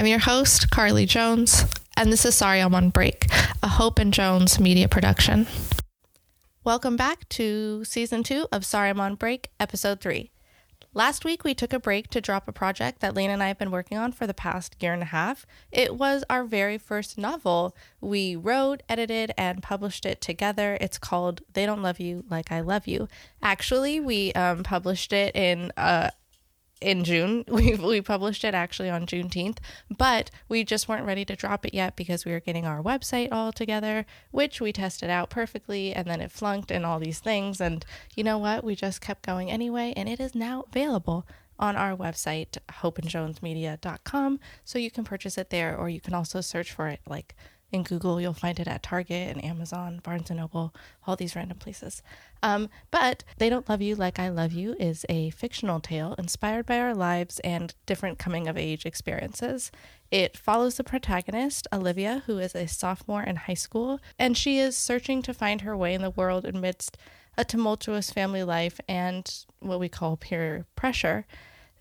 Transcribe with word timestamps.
I'm 0.00 0.06
your 0.06 0.18
host, 0.18 0.70
Carly 0.70 1.04
Jones, 1.04 1.66
and 1.94 2.10
this 2.10 2.24
is 2.24 2.34
Sorry 2.34 2.60
I'm 2.60 2.74
on 2.74 2.88
Break, 2.88 3.26
a 3.62 3.68
Hope 3.68 3.98
and 3.98 4.14
Jones 4.14 4.58
media 4.58 4.88
production. 4.88 5.46
Welcome 6.64 6.96
back 6.96 7.28
to 7.28 7.84
season 7.84 8.22
two 8.22 8.48
of 8.50 8.64
Sorry 8.64 8.88
I'm 8.88 8.98
on 8.98 9.16
Break, 9.16 9.50
episode 9.60 10.00
three. 10.00 10.30
Last 10.94 11.26
week, 11.26 11.44
we 11.44 11.54
took 11.54 11.74
a 11.74 11.78
break 11.78 12.08
to 12.12 12.20
drop 12.22 12.48
a 12.48 12.52
project 12.52 13.00
that 13.00 13.14
Lane 13.14 13.28
and 13.28 13.42
I 13.42 13.48
have 13.48 13.58
been 13.58 13.70
working 13.70 13.98
on 13.98 14.12
for 14.12 14.26
the 14.26 14.32
past 14.32 14.74
year 14.80 14.94
and 14.94 15.02
a 15.02 15.04
half. 15.04 15.44
It 15.70 15.94
was 15.94 16.24
our 16.30 16.44
very 16.44 16.78
first 16.78 17.18
novel. 17.18 17.76
We 18.00 18.36
wrote, 18.36 18.82
edited, 18.88 19.32
and 19.36 19.62
published 19.62 20.06
it 20.06 20.22
together. 20.22 20.78
It's 20.80 20.96
called 20.96 21.42
They 21.52 21.66
Don't 21.66 21.82
Love 21.82 22.00
You 22.00 22.24
Like 22.30 22.50
I 22.50 22.60
Love 22.60 22.86
You. 22.86 23.06
Actually, 23.42 24.00
we 24.00 24.32
um, 24.32 24.62
published 24.62 25.12
it 25.12 25.36
in 25.36 25.72
uh, 25.76 26.08
in 26.80 27.04
June. 27.04 27.44
We, 27.60 27.74
we 27.74 28.00
published 28.00 28.44
it 28.44 28.54
actually 28.54 28.88
on 28.88 29.06
Juneteenth, 29.06 29.58
but 29.90 30.30
we 30.48 30.64
just 30.64 30.88
weren't 30.88 31.04
ready 31.04 31.24
to 31.26 31.36
drop 31.36 31.66
it 31.66 31.74
yet 31.74 31.94
because 31.94 32.24
we 32.24 32.32
were 32.32 32.40
getting 32.40 32.64
our 32.64 32.82
website 32.82 33.28
all 33.32 33.52
together, 33.52 34.06
which 34.30 34.60
we 34.60 34.72
tested 34.72 35.10
out 35.10 35.28
perfectly 35.30 35.92
and 35.92 36.06
then 36.06 36.20
it 36.20 36.30
flunked 36.30 36.70
and 36.70 36.86
all 36.86 36.98
these 36.98 37.18
things. 37.18 37.60
And 37.60 37.84
you 38.14 38.24
know 38.24 38.38
what? 38.38 38.64
We 38.64 38.74
just 38.76 39.00
kept 39.00 39.26
going 39.26 39.50
anyway, 39.50 39.92
and 39.96 40.08
it 40.08 40.20
is 40.20 40.34
now 40.34 40.64
available 40.68 41.26
on 41.58 41.76
our 41.76 41.94
website, 41.94 42.56
hopeandjonesmedia.com. 42.70 44.40
So 44.64 44.78
you 44.78 44.90
can 44.90 45.04
purchase 45.04 45.36
it 45.36 45.50
there, 45.50 45.76
or 45.76 45.88
you 45.90 46.00
can 46.00 46.14
also 46.14 46.40
search 46.40 46.72
for 46.72 46.88
it 46.88 47.00
like 47.06 47.34
in 47.72 47.82
Google. 47.82 48.20
You'll 48.20 48.32
find 48.32 48.58
it 48.58 48.68
at 48.68 48.82
Target 48.82 49.30
and 49.34 49.44
Amazon, 49.44 50.00
Barnes 50.02 50.30
and 50.30 50.38
Noble, 50.38 50.74
all 51.06 51.16
these 51.16 51.36
random 51.36 51.58
places. 51.58 52.02
Um, 52.42 52.68
but 52.90 53.24
They 53.38 53.48
Don't 53.48 53.68
Love 53.68 53.82
You 53.82 53.94
Like 53.94 54.18
I 54.18 54.28
Love 54.28 54.52
You 54.52 54.74
is 54.78 55.06
a 55.08 55.30
fictional 55.30 55.80
tale 55.80 56.14
inspired 56.18 56.66
by 56.66 56.78
our 56.78 56.94
lives 56.94 57.38
and 57.40 57.74
different 57.86 58.18
coming 58.18 58.48
of 58.48 58.56
age 58.56 58.86
experiences. 58.86 59.70
It 60.10 60.36
follows 60.36 60.76
the 60.76 60.84
protagonist, 60.84 61.68
Olivia, 61.72 62.22
who 62.26 62.38
is 62.38 62.54
a 62.54 62.66
sophomore 62.66 63.22
in 63.22 63.36
high 63.36 63.54
school, 63.54 64.00
and 64.18 64.36
she 64.36 64.58
is 64.58 64.76
searching 64.76 65.22
to 65.22 65.34
find 65.34 65.60
her 65.60 65.76
way 65.76 65.94
in 65.94 66.02
the 66.02 66.10
world 66.10 66.44
amidst 66.44 66.96
a 67.38 67.44
tumultuous 67.44 68.10
family 68.10 68.42
life 68.42 68.80
and 68.88 69.44
what 69.60 69.78
we 69.78 69.88
call 69.88 70.16
peer 70.16 70.66
pressure. 70.74 71.26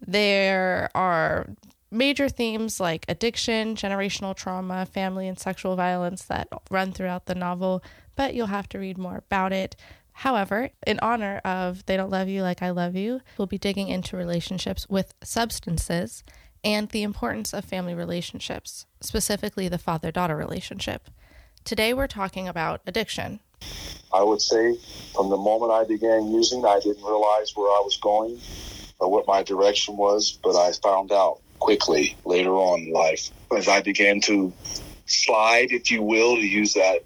There 0.06 0.90
are 0.96 1.50
major 1.92 2.30
themes 2.30 2.80
like 2.80 3.06
addiction, 3.08 3.76
generational 3.76 4.36
trauma, 4.36 4.86
family 4.86 5.28
and 5.28 5.40
sexual 5.40 5.76
violence 5.76 6.24
that 6.24 6.48
run 6.70 6.92
throughout 6.92 7.26
the 7.26 7.36
novel, 7.36 7.84
but 8.16 8.34
you'll 8.34 8.48
have 8.48 8.70
to 8.70 8.80
read 8.80 8.98
more 8.98 9.18
about 9.18 9.52
it. 9.52 9.76
However, 10.14 10.70
in 10.86 11.00
honor 11.00 11.38
of 11.46 11.86
They 11.86 11.96
Don't 11.96 12.10
Love 12.10 12.28
You 12.28 12.42
Like 12.42 12.62
I 12.62 12.72
Love 12.72 12.96
You, 12.96 13.22
we'll 13.38 13.48
be 13.48 13.58
digging 13.58 13.88
into 13.88 14.18
relationships 14.18 14.88
with 14.90 15.14
substances 15.24 16.24
and 16.64 16.90
the 16.90 17.04
importance 17.04 17.54
of 17.54 17.64
family 17.64 17.96
relationships, 17.96 18.86
specifically 19.00 19.70
the 19.70 19.78
father 19.78 20.12
daughter 20.12 20.36
relationship. 20.36 21.10
Today, 21.64 21.94
we're 21.94 22.08
talking 22.08 22.48
about 22.48 22.82
addiction. 22.86 23.40
I 24.14 24.24
would 24.24 24.42
say 24.42 24.78
from 25.16 25.30
the 25.30 25.38
moment 25.38 25.72
I 25.72 25.86
began 25.86 26.32
using, 26.32 26.66
I 26.66 26.80
didn't 26.80 27.04
realize 27.04 27.56
where 27.56 27.70
I 27.70 27.82
was 27.84 27.98
going 27.98 28.40
or 29.00 29.10
what 29.10 29.28
my 29.28 29.44
direction 29.44 29.96
was, 29.96 30.38
but 30.44 30.56
I 30.56 30.72
found 30.74 31.12
out 31.12 31.40
quickly 31.60 32.16
later 32.26 32.52
on 32.52 32.82
in 32.82 32.94
life 32.94 33.30
as 33.56 33.68
I 33.68 33.82
began 33.82 34.22
to 34.22 34.54
slide, 35.06 35.72
if 35.72 35.92
you 35.92 36.02
will, 36.02 36.36
to 36.36 36.46
use 36.46 36.74
that 36.74 37.04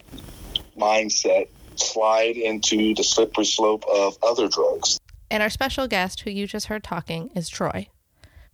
mindset, 0.77 1.47
slide 1.75 2.37
into 2.37 2.93
the 2.95 3.03
slippery 3.03 3.45
slope 3.45 3.83
of 3.91 4.17
other 4.23 4.47
drugs. 4.47 4.99
And 5.31 5.41
our 5.41 5.49
special 5.49 5.87
guest, 5.87 6.21
who 6.21 6.29
you 6.29 6.45
just 6.45 6.67
heard 6.67 6.83
talking, 6.83 7.31
is 7.35 7.49
Troy. 7.49 7.87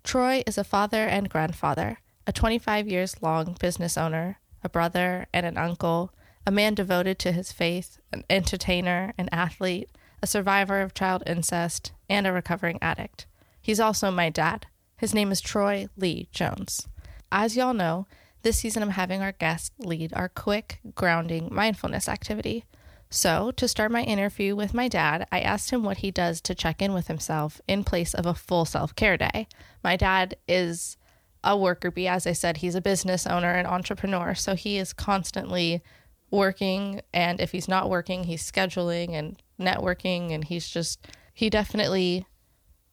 Troy 0.03 0.43
is 0.47 0.57
a 0.57 0.63
father 0.63 1.03
and 1.03 1.29
grandfather, 1.29 1.99
a 2.25 2.31
25 2.31 2.87
years 2.87 3.21
long 3.21 3.57
business 3.59 3.97
owner, 3.97 4.39
a 4.63 4.69
brother 4.69 5.27
and 5.33 5.45
an 5.45 5.57
uncle, 5.57 6.13
a 6.45 6.51
man 6.51 6.73
devoted 6.73 7.19
to 7.19 7.31
his 7.31 7.51
faith, 7.51 7.99
an 8.13 8.23
entertainer, 8.29 9.13
an 9.17 9.29
athlete, 9.31 9.89
a 10.21 10.27
survivor 10.27 10.81
of 10.81 10.93
child 10.93 11.23
incest, 11.25 11.91
and 12.09 12.25
a 12.25 12.31
recovering 12.31 12.79
addict. 12.81 13.25
He's 13.61 13.79
also 13.79 14.09
my 14.09 14.29
dad. 14.29 14.65
His 14.99 15.13
name 15.13 15.31
is 15.31 15.39
Troy 15.39 15.87
Lee 15.95 16.27
Jones. 16.33 16.89
As 17.31 17.55
y'all 17.55 17.73
know, 17.73 18.05
this 18.41 18.57
season 18.57 18.83
I'm 18.83 18.89
having 18.89 19.21
our 19.21 19.31
guest 19.31 19.71
lead 19.79 20.11
our 20.13 20.27
quick, 20.27 20.81
grounding 20.93 21.47
mindfulness 21.49 22.09
activity. 22.09 22.65
So, 23.09 23.51
to 23.51 23.69
start 23.69 23.93
my 23.93 24.03
interview 24.03 24.57
with 24.57 24.73
my 24.73 24.89
dad, 24.89 25.25
I 25.31 25.39
asked 25.39 25.69
him 25.69 25.83
what 25.83 25.99
he 25.99 26.11
does 26.11 26.41
to 26.41 26.53
check 26.53 26.81
in 26.81 26.91
with 26.91 27.07
himself 27.07 27.61
in 27.65 27.85
place 27.85 28.13
of 28.13 28.25
a 28.25 28.33
full 28.33 28.65
self 28.65 28.93
care 28.93 29.15
day. 29.15 29.47
My 29.85 29.95
dad 29.95 30.35
is 30.49 30.97
a 31.45 31.57
worker 31.57 31.91
bee. 31.91 32.09
As 32.09 32.27
I 32.27 32.33
said, 32.33 32.57
he's 32.57 32.75
a 32.75 32.81
business 32.81 33.25
owner 33.25 33.53
and 33.53 33.65
entrepreneur. 33.65 34.35
So, 34.35 34.53
he 34.53 34.77
is 34.77 34.91
constantly 34.91 35.81
working. 36.29 36.99
And 37.13 37.39
if 37.39 37.53
he's 37.53 37.69
not 37.69 37.89
working, 37.89 38.25
he's 38.25 38.51
scheduling 38.51 39.13
and 39.13 39.41
networking. 39.57 40.33
And 40.33 40.43
he's 40.43 40.67
just, 40.67 41.07
he 41.33 41.49
definitely 41.49 42.25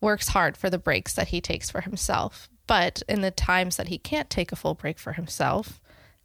works 0.01 0.29
hard 0.29 0.57
for 0.57 0.71
the 0.71 0.79
breaks 0.79 1.15
that 1.15 1.29
he 1.29 1.41
takes 1.41 1.71
for 1.71 1.81
himself. 1.81 2.49
But 2.67 3.03
in 3.09 3.21
the 3.21 3.31
times 3.31 3.77
that 3.77 3.89
he 3.89 3.99
can't 3.99 4.29
take 4.29 4.53
a 4.53 4.57
full 4.57 4.75
break 4.75 4.99
for 4.99 5.13
himself, 5.13 5.81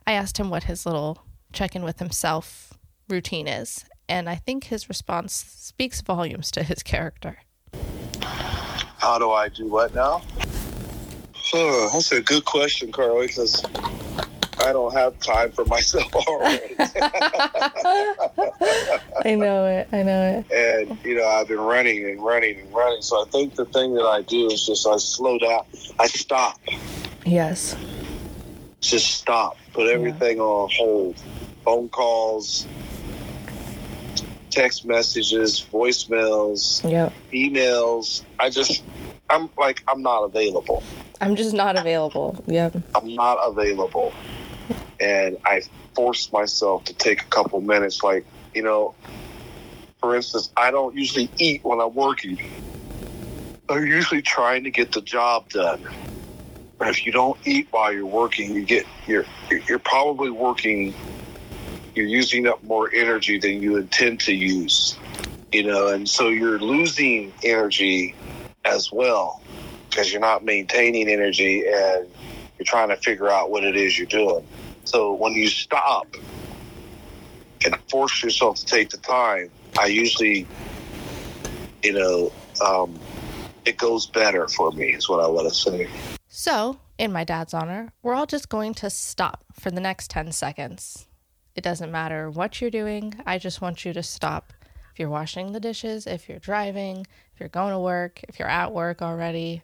I 0.08 0.14
asked 0.14 0.38
him 0.40 0.50
what 0.50 0.64
his 0.64 0.86
little 0.86 1.24
check 1.54 1.76
in 1.76 1.84
with 1.84 2.00
himself 2.00 2.74
routine 3.08 3.48
is. 3.48 3.86
And 4.10 4.30
I 4.30 4.36
think 4.36 4.66
his 4.66 4.90
response 4.90 5.34
speaks 5.34 6.02
volumes 6.02 6.52
to 6.52 6.64
his 6.64 6.84
character. 6.84 7.38
How 8.98 9.18
do 9.18 9.32
I 9.32 9.50
do 9.50 9.68
what 9.68 9.94
now? 9.96 10.22
Oh, 11.54 11.90
that's 11.92 12.12
a 12.12 12.22
good 12.22 12.46
question, 12.46 12.92
Carly, 12.92 13.28
because 13.28 13.64
I 14.62 14.72
don't 14.74 14.94
have 14.94 15.20
time 15.20 15.52
for 15.52 15.66
myself 15.66 16.14
already. 16.28 16.76
I 19.26 19.36
know 19.36 19.66
it. 19.66 19.88
I 19.92 20.04
know 20.04 20.46
it. 20.50 20.90
And, 20.90 20.98
you 21.04 21.16
know, 21.16 21.28
I've 21.28 21.48
been 21.48 21.60
running 21.60 22.06
and 22.06 22.24
running 22.24 22.60
and 22.60 22.74
running. 22.74 23.02
So 23.02 23.22
I 23.22 23.26
think 23.30 23.56
the 23.56 23.66
thing 23.66 23.96
that 23.96 24.06
I 24.06 24.22
do 24.22 24.48
is 24.48 24.66
just 24.66 24.86
I 24.88 24.98
slow 24.98 25.40
down, 25.40 25.66
I 26.00 26.08
stop. 26.08 26.60
Yes. 27.26 27.76
Just 28.82 29.12
stop. 29.12 29.58
Put 29.74 29.88
everything 29.88 30.38
yeah. 30.38 30.44
on 30.44 30.70
hold. 30.74 31.22
Phone 31.66 31.90
calls, 31.90 32.68
text 34.50 34.86
messages, 34.86 35.66
voicemails, 35.72 36.90
yep. 36.90 37.14
emails. 37.32 38.24
I 38.40 38.50
just, 38.50 38.84
I'm 39.30 39.50
like, 39.58 39.84
I'm 39.88 40.02
not 40.02 40.24
available. 40.24 40.82
I'm 41.20 41.36
just 41.36 41.54
not 41.54 41.78
available. 41.78 42.44
Yep. 42.48 42.78
I'm 42.96 43.14
not 43.14 43.38
available 43.44 44.12
and 45.02 45.38
I 45.46 45.64
forced 45.96 46.32
myself 46.32 46.86
to 46.86 46.94
take 46.94 47.22
a 47.22 47.26
couple 47.26 47.60
minutes. 47.60 48.04
Like, 48.04 48.26
you 48.54 48.62
know, 48.62 48.94
for 50.00 50.16
instance, 50.16 50.52
I 50.56 50.72
don't 50.72 50.96
usually 50.96 51.30
eat 51.38 51.64
when 51.64 51.80
I'm 51.82 51.94
working. 51.94 52.40
I'm 53.68 53.86
usually 53.86 54.22
trying 54.22 54.64
to 54.66 54.72
get 54.72 54.92
the 54.92 55.02
job 55.02 55.50
done. 55.50 55.88
But 56.78 56.90
if 56.90 57.06
you 57.06 57.12
don't 57.12 57.38
eat 57.46 57.68
while 57.72 57.92
you're 57.94 58.06
working, 58.06 58.54
you 58.54 58.64
get 58.64 58.86
you're 59.08 59.26
you're 59.68 59.80
probably 59.80 60.30
working. 60.30 60.94
You're 61.96 62.08
using 62.08 62.48
up 62.48 62.64
more 62.64 62.90
energy 62.94 63.38
than 63.38 63.62
you 63.62 63.76
intend 63.76 64.22
to 64.22 64.34
use, 64.34 64.98
you 65.52 65.64
know, 65.64 65.90
and 65.90 66.08
so 66.08 66.30
you're 66.30 66.58
losing 66.58 67.34
energy 67.44 68.16
as 68.64 68.92
well 68.92 69.42
because 69.90 70.12
you're 70.12 70.22
not 70.22 70.46
maintaining 70.46 71.10
energy 71.10 71.66
and 71.68 72.08
you're 72.58 72.66
trying 72.66 72.90
to 72.90 72.96
figure 72.96 73.30
out 73.30 73.52
what 73.52 73.66
it 73.66 73.76
is 73.76 73.98
you're 73.98 74.08
doing. 74.08 74.48
So 74.84 75.14
when 75.14 75.34
you 75.34 75.48
stop 75.48 76.08
and 77.66 77.78
force 77.90 78.24
yourself 78.24 78.58
to 78.58 78.66
take 78.66 78.90
the 78.90 78.98
time, 78.98 79.50
I 79.80 79.88
usually, 79.88 80.48
you 81.84 81.94
know, 81.94 82.32
um, 82.66 83.00
it 83.66 83.78
goes 83.78 84.08
better 84.08 84.48
for 84.48 84.72
me, 84.72 84.94
is 84.94 85.08
what 85.08 85.24
I 85.24 85.28
want 85.28 85.48
to 85.48 85.54
say. 85.54 85.88
So, 86.28 86.80
in 86.98 87.12
my 87.12 87.24
dad's 87.24 87.54
honor, 87.54 87.94
we're 88.02 88.14
all 88.14 88.26
just 88.26 88.50
going 88.50 88.74
to 88.76 88.90
stop 88.90 89.46
for 89.54 89.70
the 89.70 89.82
next 89.82 90.10
10 90.12 90.32
seconds. 90.32 91.08
It 91.56 91.64
doesn't 91.64 91.92
matter 91.92 92.30
what 92.30 92.62
you're 92.62 92.72
doing, 92.72 93.16
I 93.26 93.38
just 93.38 93.62
want 93.62 93.86
you 93.86 93.94
to 93.94 94.04
stop. 94.04 94.54
If 94.94 95.00
you're 95.00 95.10
washing 95.10 95.52
the 95.52 95.60
dishes, 95.60 96.08
if 96.08 96.28
you're 96.28 96.40
driving, 96.40 97.06
if 97.34 97.40
you're 97.40 97.50
going 97.50 97.72
to 97.72 97.80
work, 97.80 98.22
if 98.28 98.40
you're 98.40 98.48
at 98.48 98.74
work 98.74 99.02
already, 99.02 99.64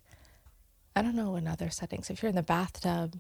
I 0.95 1.01
don't 1.01 1.15
know 1.15 1.35
in 1.35 1.47
other 1.47 1.69
settings, 1.69 2.09
if 2.09 2.21
you're 2.21 2.29
in 2.29 2.35
the 2.35 2.43
bathtub, 2.43 3.19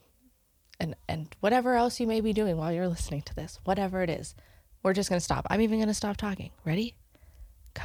and 0.79 0.95
and 1.07 1.35
whatever 1.39 1.75
else 1.75 1.99
you 1.99 2.07
may 2.07 2.21
be 2.21 2.33
doing 2.33 2.57
while 2.57 2.71
you're 2.71 2.87
listening 2.87 3.21
to 3.23 3.35
this, 3.35 3.59
whatever 3.63 4.01
it 4.03 4.09
is, 4.09 4.35
we're 4.83 4.93
just 4.93 5.09
going 5.09 5.19
to 5.19 5.23
stop. 5.23 5.45
I'm 5.49 5.61
even 5.61 5.79
going 5.79 5.87
to 5.87 5.93
stop 5.93 6.17
talking. 6.17 6.51
Ready? 6.65 6.95
Go. 7.73 7.83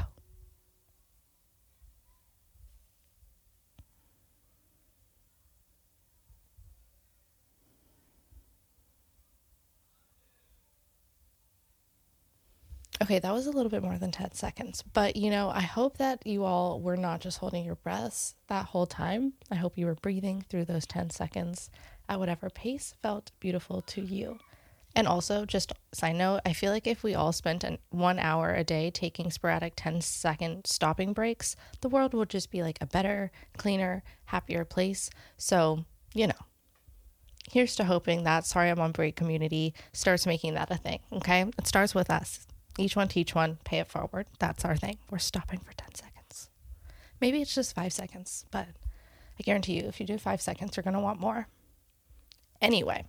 Okay, 13.02 13.18
that 13.18 13.32
was 13.32 13.46
a 13.46 13.50
little 13.50 13.70
bit 13.70 13.82
more 13.82 13.98
than 13.98 14.12
10 14.12 14.32
seconds. 14.34 14.84
But, 14.92 15.16
you 15.16 15.30
know, 15.30 15.50
I 15.50 15.62
hope 15.62 15.98
that 15.98 16.24
you 16.24 16.44
all 16.44 16.80
were 16.80 16.96
not 16.96 17.20
just 17.20 17.38
holding 17.38 17.64
your 17.64 17.74
breaths 17.74 18.36
that 18.46 18.66
whole 18.66 18.86
time. 18.86 19.32
I 19.50 19.56
hope 19.56 19.76
you 19.76 19.86
were 19.86 19.96
breathing 19.96 20.44
through 20.48 20.66
those 20.66 20.86
10 20.86 21.10
seconds 21.10 21.68
at 22.08 22.18
whatever 22.18 22.50
pace 22.50 22.94
felt 23.02 23.30
beautiful 23.40 23.80
to 23.82 24.00
you. 24.00 24.38
And 24.94 25.08
also, 25.08 25.46
just 25.46 25.72
side 25.92 26.16
note, 26.16 26.40
I 26.44 26.52
feel 26.52 26.70
like 26.70 26.86
if 26.86 27.02
we 27.02 27.14
all 27.14 27.32
spent 27.32 27.64
an, 27.64 27.78
one 27.90 28.18
hour 28.18 28.52
a 28.52 28.62
day 28.62 28.90
taking 28.90 29.30
sporadic 29.30 29.72
10 29.76 30.02
second 30.02 30.66
stopping 30.66 31.12
breaks, 31.14 31.56
the 31.80 31.88
world 31.88 32.12
would 32.12 32.28
just 32.28 32.50
be 32.50 32.62
like 32.62 32.78
a 32.80 32.86
better, 32.86 33.30
cleaner, 33.56 34.02
happier 34.26 34.64
place. 34.64 35.08
So, 35.38 35.86
you 36.12 36.26
know, 36.26 36.34
here's 37.50 37.74
to 37.76 37.84
hoping 37.84 38.24
that 38.24 38.44
Sorry 38.44 38.68
I'm 38.68 38.80
on 38.80 38.92
Break 38.92 39.16
community 39.16 39.72
starts 39.92 40.26
making 40.26 40.54
that 40.54 40.70
a 40.70 40.76
thing, 40.76 41.00
okay? 41.10 41.46
It 41.58 41.66
starts 41.66 41.94
with 41.94 42.10
us. 42.10 42.46
Each 42.78 42.96
one 42.96 43.08
teach 43.08 43.34
one, 43.34 43.58
pay 43.64 43.78
it 43.78 43.88
forward. 43.88 44.26
That's 44.38 44.64
our 44.64 44.76
thing. 44.76 44.98
We're 45.10 45.18
stopping 45.18 45.60
for 45.60 45.72
10 45.72 45.94
seconds. 45.94 46.50
Maybe 47.20 47.40
it's 47.40 47.54
just 47.54 47.74
five 47.74 47.92
seconds, 47.92 48.44
but 48.50 48.66
I 49.38 49.42
guarantee 49.42 49.74
you, 49.74 49.84
if 49.88 50.00
you 50.00 50.06
do 50.06 50.18
five 50.18 50.42
seconds, 50.42 50.76
you're 50.76 50.84
going 50.84 50.94
to 50.94 51.00
want 51.00 51.20
more. 51.20 51.48
Anyway, 52.62 53.04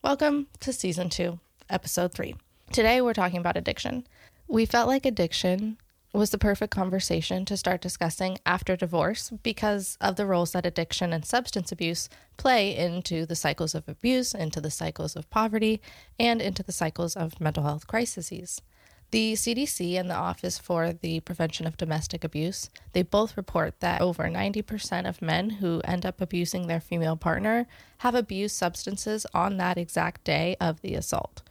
welcome 0.00 0.46
to 0.60 0.72
season 0.72 1.08
two, 1.10 1.40
episode 1.68 2.12
three. 2.12 2.36
Today, 2.70 3.00
we're 3.00 3.12
talking 3.12 3.40
about 3.40 3.56
addiction. 3.56 4.06
We 4.46 4.64
felt 4.64 4.86
like 4.86 5.04
addiction 5.04 5.76
was 6.12 6.30
the 6.30 6.38
perfect 6.38 6.72
conversation 6.72 7.44
to 7.46 7.56
start 7.56 7.80
discussing 7.80 8.38
after 8.46 8.76
divorce 8.76 9.30
because 9.42 9.98
of 10.00 10.14
the 10.14 10.24
roles 10.24 10.52
that 10.52 10.66
addiction 10.66 11.12
and 11.12 11.24
substance 11.24 11.72
abuse 11.72 12.08
play 12.36 12.76
into 12.76 13.26
the 13.26 13.34
cycles 13.34 13.74
of 13.74 13.88
abuse, 13.88 14.34
into 14.34 14.60
the 14.60 14.70
cycles 14.70 15.16
of 15.16 15.28
poverty, 15.30 15.80
and 16.20 16.40
into 16.40 16.62
the 16.62 16.70
cycles 16.70 17.16
of 17.16 17.40
mental 17.40 17.64
health 17.64 17.88
crises. 17.88 18.62
The 19.10 19.32
CDC 19.32 19.98
and 19.98 20.08
the 20.08 20.14
Office 20.14 20.58
for 20.58 20.92
the 20.92 21.18
Prevention 21.20 21.66
of 21.66 21.76
Domestic 21.76 22.22
Abuse, 22.22 22.70
they 22.92 23.02
both 23.02 23.36
report 23.36 23.80
that 23.80 24.00
over 24.00 24.24
90% 24.24 25.08
of 25.08 25.20
men 25.20 25.50
who 25.50 25.80
end 25.84 26.06
up 26.06 26.20
abusing 26.20 26.66
their 26.66 26.80
female 26.80 27.16
partner 27.16 27.66
have 27.98 28.14
abused 28.14 28.54
substances 28.54 29.26
on 29.34 29.56
that 29.56 29.78
exact 29.78 30.22
day 30.22 30.56
of 30.60 30.80
the 30.80 30.94
assault. 30.94 31.42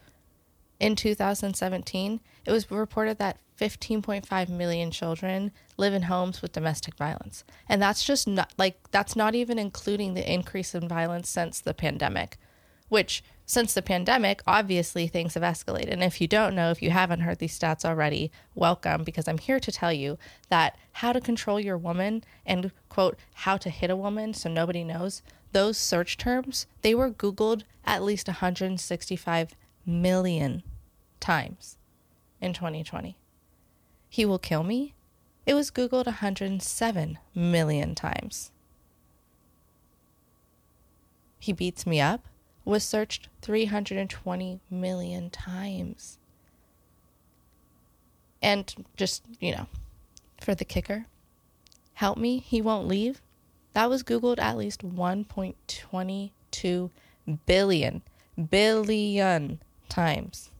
In 0.78 0.96
2017, 0.96 2.20
it 2.46 2.50
was 2.50 2.70
reported 2.70 3.18
that 3.18 3.36
15.5 3.60 4.48
million 4.48 4.90
children 4.90 5.52
live 5.76 5.92
in 5.92 6.04
homes 6.04 6.40
with 6.40 6.52
domestic 6.52 6.94
violence. 6.94 7.44
And 7.68 7.82
that's 7.82 8.02
just 8.02 8.26
not 8.26 8.54
like 8.56 8.78
that's 8.90 9.14
not 9.14 9.34
even 9.34 9.58
including 9.58 10.14
the 10.14 10.32
increase 10.32 10.74
in 10.74 10.88
violence 10.88 11.28
since 11.28 11.60
the 11.60 11.74
pandemic, 11.74 12.38
which 12.88 13.22
since 13.50 13.74
the 13.74 13.82
pandemic, 13.82 14.42
obviously 14.46 15.08
things 15.08 15.34
have 15.34 15.42
escalated. 15.42 15.90
And 15.90 16.04
if 16.04 16.20
you 16.20 16.28
don't 16.28 16.54
know, 16.54 16.70
if 16.70 16.80
you 16.80 16.90
haven't 16.90 17.22
heard 17.22 17.40
these 17.40 17.58
stats 17.58 17.84
already, 17.84 18.30
welcome 18.54 19.02
because 19.02 19.26
I'm 19.26 19.38
here 19.38 19.58
to 19.58 19.72
tell 19.72 19.92
you 19.92 20.18
that 20.50 20.78
how 20.92 21.12
to 21.12 21.20
control 21.20 21.58
your 21.58 21.76
woman 21.76 22.22
and 22.46 22.70
quote, 22.88 23.18
how 23.34 23.56
to 23.56 23.68
hit 23.68 23.90
a 23.90 23.96
woman 23.96 24.34
so 24.34 24.48
nobody 24.48 24.84
knows, 24.84 25.22
those 25.50 25.76
search 25.76 26.16
terms, 26.16 26.68
they 26.82 26.94
were 26.94 27.10
Googled 27.10 27.64
at 27.84 28.04
least 28.04 28.28
165 28.28 29.56
million 29.84 30.62
times 31.18 31.76
in 32.40 32.52
2020. 32.52 33.18
He 34.08 34.24
will 34.24 34.38
kill 34.38 34.62
me? 34.62 34.94
It 35.44 35.54
was 35.54 35.72
Googled 35.72 36.06
107 36.06 37.18
million 37.34 37.96
times. 37.96 38.52
He 41.40 41.52
beats 41.52 41.84
me 41.84 42.00
up 42.00 42.28
was 42.64 42.84
searched 42.84 43.28
320 43.42 44.60
million 44.70 45.30
times. 45.30 46.18
And 48.42 48.86
just, 48.96 49.22
you 49.38 49.52
know, 49.52 49.66
for 50.40 50.54
the 50.54 50.64
kicker, 50.64 51.06
help 51.94 52.18
me, 52.18 52.38
he 52.38 52.62
won't 52.62 52.88
leave. 52.88 53.20
That 53.72 53.90
was 53.90 54.02
Googled 54.02 54.38
at 54.38 54.56
least 54.56 54.82
1.22 54.82 56.90
billion, 57.46 58.02
billion 58.50 59.60
times. 59.88 60.50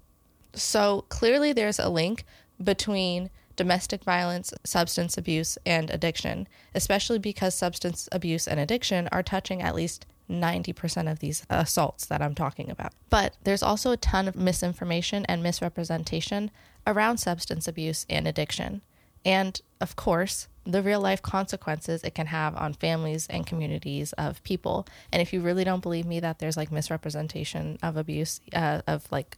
So 0.52 1.04
clearly 1.08 1.52
there's 1.52 1.78
a 1.78 1.88
link 1.88 2.24
between 2.62 3.30
domestic 3.56 4.04
violence, 4.04 4.52
substance 4.64 5.18
abuse, 5.18 5.58
and 5.66 5.90
addiction, 5.90 6.46
especially 6.74 7.18
because 7.18 7.54
substance 7.54 8.08
abuse 8.12 8.46
and 8.46 8.60
addiction 8.60 9.08
are 9.12 9.22
touching 9.22 9.62
at 9.62 9.74
least 9.74 10.06
90% 10.30 11.10
of 11.10 11.18
these 11.18 11.44
assaults 11.50 12.06
that 12.06 12.22
I'm 12.22 12.34
talking 12.34 12.70
about. 12.70 12.92
But 13.10 13.36
there's 13.44 13.62
also 13.62 13.90
a 13.90 13.96
ton 13.96 14.28
of 14.28 14.36
misinformation 14.36 15.26
and 15.26 15.42
misrepresentation 15.42 16.50
around 16.86 17.18
substance 17.18 17.68
abuse 17.68 18.06
and 18.08 18.26
addiction. 18.26 18.82
And 19.24 19.60
of 19.80 19.96
course, 19.96 20.48
the 20.64 20.82
real 20.82 21.00
life 21.00 21.22
consequences 21.22 22.04
it 22.04 22.14
can 22.14 22.26
have 22.26 22.56
on 22.56 22.74
families 22.74 23.26
and 23.28 23.46
communities 23.46 24.12
of 24.14 24.42
people. 24.44 24.86
And 25.12 25.20
if 25.20 25.32
you 25.32 25.40
really 25.40 25.64
don't 25.64 25.82
believe 25.82 26.06
me 26.06 26.20
that 26.20 26.38
there's 26.38 26.56
like 26.56 26.70
misrepresentation 26.70 27.78
of 27.82 27.96
abuse, 27.96 28.40
uh, 28.54 28.82
of 28.86 29.10
like 29.10 29.36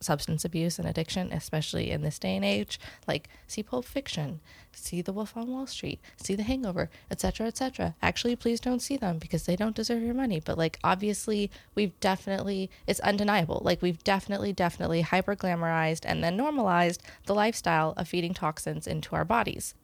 substance 0.00 0.44
abuse 0.44 0.78
and 0.78 0.88
addiction, 0.88 1.32
especially 1.32 1.90
in 1.90 2.02
this 2.02 2.18
day 2.18 2.36
and 2.36 2.44
age. 2.44 2.78
Like 3.06 3.28
see 3.46 3.62
Pulp 3.62 3.84
Fiction, 3.84 4.40
see 4.72 5.02
The 5.02 5.12
Wolf 5.12 5.36
on 5.36 5.48
Wall 5.48 5.66
Street, 5.66 6.00
see 6.16 6.34
The 6.34 6.42
Hangover, 6.42 6.90
etc., 7.10 7.46
etc. 7.46 7.94
Actually, 8.02 8.36
please 8.36 8.60
don't 8.60 8.80
see 8.80 8.96
them 8.96 9.18
because 9.18 9.44
they 9.44 9.56
don't 9.56 9.76
deserve 9.76 10.02
your 10.02 10.14
money. 10.14 10.40
But 10.40 10.58
like 10.58 10.78
obviously, 10.84 11.50
we've 11.74 11.98
definitely 12.00 12.70
it's 12.86 13.00
undeniable. 13.00 13.60
Like 13.64 13.82
we've 13.82 14.02
definitely, 14.04 14.52
definitely 14.52 15.02
hyper 15.02 15.36
glamorized 15.36 16.04
and 16.04 16.22
then 16.22 16.36
normalized 16.36 17.02
the 17.26 17.34
lifestyle 17.34 17.94
of 17.96 18.08
feeding 18.08 18.34
toxins 18.34 18.86
into 18.86 19.14
our 19.14 19.24
bodies. 19.24 19.74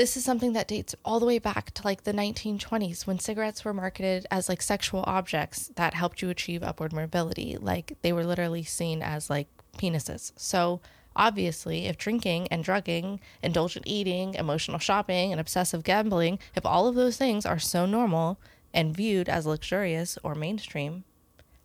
This 0.00 0.16
is 0.16 0.24
something 0.24 0.54
that 0.54 0.66
dates 0.66 0.94
all 1.04 1.20
the 1.20 1.26
way 1.26 1.38
back 1.38 1.72
to 1.72 1.82
like 1.84 2.04
the 2.04 2.14
1920s 2.14 3.06
when 3.06 3.18
cigarettes 3.18 3.66
were 3.66 3.74
marketed 3.74 4.26
as 4.30 4.48
like 4.48 4.62
sexual 4.62 5.04
objects 5.06 5.70
that 5.76 5.92
helped 5.92 6.22
you 6.22 6.30
achieve 6.30 6.62
upward 6.62 6.94
mobility. 6.94 7.58
Like 7.60 7.98
they 8.00 8.10
were 8.10 8.24
literally 8.24 8.62
seen 8.62 9.02
as 9.02 9.28
like 9.28 9.48
penises. 9.76 10.32
So 10.36 10.80
obviously, 11.14 11.84
if 11.84 11.98
drinking 11.98 12.48
and 12.48 12.64
drugging, 12.64 13.20
indulgent 13.42 13.86
eating, 13.86 14.32
emotional 14.36 14.78
shopping, 14.78 15.32
and 15.32 15.38
obsessive 15.38 15.84
gambling, 15.84 16.38
if 16.56 16.64
all 16.64 16.86
of 16.86 16.94
those 16.94 17.18
things 17.18 17.44
are 17.44 17.58
so 17.58 17.84
normal 17.84 18.38
and 18.72 18.96
viewed 18.96 19.28
as 19.28 19.44
luxurious 19.44 20.16
or 20.22 20.34
mainstream, 20.34 21.04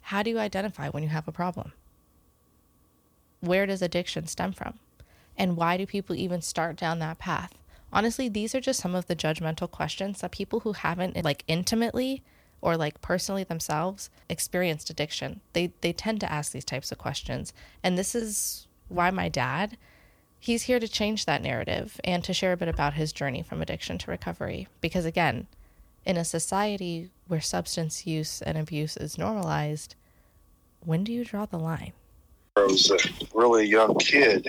how 0.01 0.21
do 0.21 0.29
you 0.29 0.39
identify 0.39 0.89
when 0.89 1.03
you 1.03 1.09
have 1.09 1.29
a 1.29 1.31
problem? 1.31 1.71
Where 3.39 3.65
does 3.65 3.81
addiction 3.81 4.27
stem 4.27 4.51
from? 4.51 4.77
And 5.37 5.55
why 5.55 5.77
do 5.77 5.85
people 5.85 6.17
even 6.17 6.41
start 6.41 6.75
down 6.75 6.99
that 6.99 7.17
path? 7.17 7.53
Honestly, 7.95 8.27
these 8.27 8.53
are 8.53 8.61
just 8.61 8.81
some 8.81 8.93
of 8.93 9.07
the 9.07 9.15
judgmental 9.15 9.71
questions 9.71 10.19
that 10.19 10.31
people 10.31 10.59
who 10.59 10.73
haven't 10.73 11.23
like 11.23 11.43
intimately 11.47 12.21
or 12.61 12.75
like 12.75 13.01
personally 13.01 13.43
themselves 13.43 14.09
experienced 14.29 14.89
addiction, 14.89 15.39
they 15.53 15.71
they 15.81 15.93
tend 15.93 16.19
to 16.19 16.31
ask 16.31 16.51
these 16.51 16.65
types 16.65 16.91
of 16.91 16.97
questions. 16.97 17.53
And 17.81 17.97
this 17.97 18.13
is 18.13 18.67
why 18.89 19.09
my 19.09 19.29
dad 19.29 19.77
he's 20.37 20.63
here 20.63 20.79
to 20.79 20.87
change 20.87 21.25
that 21.25 21.41
narrative 21.41 21.99
and 22.03 22.23
to 22.23 22.33
share 22.33 22.51
a 22.51 22.57
bit 22.57 22.67
about 22.67 22.93
his 22.93 23.11
journey 23.11 23.41
from 23.41 23.61
addiction 23.61 23.97
to 23.97 24.11
recovery 24.11 24.67
because 24.81 25.05
again, 25.05 25.47
in 26.05 26.17
a 26.17 26.25
society 26.25 27.09
where 27.27 27.41
substance 27.41 28.05
use 28.05 28.43
and 28.43 28.57
abuse 28.57 28.95
is 28.95 29.17
normalized, 29.17 29.95
when 30.81 31.03
do 31.03 31.11
you 31.11 31.25
draw 31.25 31.47
the 31.47 31.57
line? 31.57 31.93
I 32.57 32.61
was 32.61 32.91
a 32.91 32.97
really 33.33 33.65
young 33.65 33.95
kid 33.95 34.47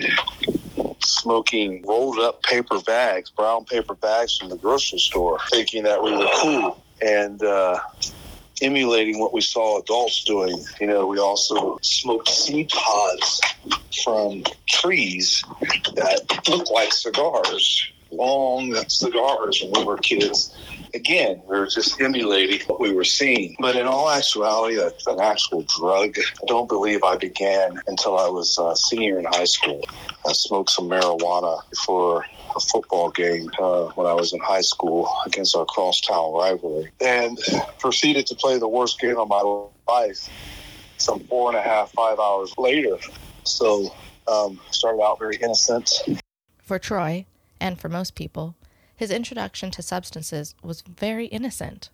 smoking 1.27 1.83
rolled 1.85 2.19
up 2.19 2.41
paper 2.43 2.79
bags, 2.79 3.29
brown 3.29 3.65
paper 3.65 3.93
bags 3.95 4.37
from 4.37 4.47
the 4.47 4.55
grocery 4.55 4.97
store, 4.97 5.37
thinking 5.51 5.83
that 5.83 6.01
we 6.01 6.15
were 6.15 6.27
cool 6.35 6.81
and 7.01 7.43
uh, 7.43 7.77
emulating 8.61 9.19
what 9.19 9.33
we 9.33 9.41
saw 9.41 9.77
adults 9.77 10.23
doing. 10.23 10.57
You 10.79 10.87
know, 10.87 11.05
we 11.05 11.19
also 11.19 11.79
smoked 11.81 12.29
seed 12.29 12.69
pods 12.69 13.41
from 14.05 14.43
trees 14.69 15.43
that 15.95 16.47
looked 16.47 16.71
like 16.71 16.93
cigars, 16.93 17.91
long 18.09 18.73
cigars 18.87 19.61
when 19.69 19.81
we 19.81 19.83
were 19.83 19.97
kids 19.97 20.55
again, 20.93 21.41
we 21.47 21.59
were 21.59 21.67
just 21.67 21.99
emulating 22.01 22.65
what 22.67 22.79
we 22.79 22.93
were 22.93 23.03
seeing. 23.03 23.55
But 23.59 23.75
in 23.75 23.87
all 23.87 24.09
actuality, 24.09 24.77
a, 24.77 24.87
an 25.07 25.19
actual 25.19 25.63
drug, 25.63 26.17
I 26.17 26.45
don't 26.47 26.67
believe 26.67 27.03
I 27.03 27.17
began 27.17 27.79
until 27.87 28.17
I 28.17 28.27
was 28.27 28.57
a 28.57 28.75
senior 28.75 29.19
in 29.19 29.25
high 29.25 29.45
school. 29.45 29.83
I 30.27 30.33
smoked 30.33 30.71
some 30.71 30.89
marijuana 30.89 31.61
before 31.69 32.25
a 32.55 32.59
football 32.59 33.11
game 33.11 33.49
uh, 33.59 33.85
when 33.95 34.07
I 34.07 34.13
was 34.13 34.33
in 34.33 34.39
high 34.39 34.61
school 34.61 35.09
against 35.25 35.55
our 35.55 35.65
crosstown 35.65 36.33
rivalry 36.33 36.91
and 37.01 37.37
proceeded 37.79 38.27
to 38.27 38.35
play 38.35 38.57
the 38.57 38.67
worst 38.67 38.99
game 38.99 39.17
of 39.17 39.27
my 39.27 39.63
life 39.87 40.29
some 40.97 41.19
four 41.21 41.49
and 41.49 41.57
a 41.57 41.61
half, 41.61 41.91
five 41.91 42.19
hours 42.19 42.53
later. 42.57 42.97
So 43.43 43.93
um, 44.27 44.59
started 44.71 45.01
out 45.01 45.19
very 45.19 45.37
innocent. 45.37 45.89
For 46.61 46.79
Troy, 46.79 47.25
and 47.59 47.79
for 47.79 47.89
most 47.89 48.15
people, 48.15 48.55
his 48.97 49.11
introduction 49.11 49.71
to 49.71 49.81
substances 49.81 50.55
was 50.61 50.81
very 50.81 51.27
innocent. 51.27 51.89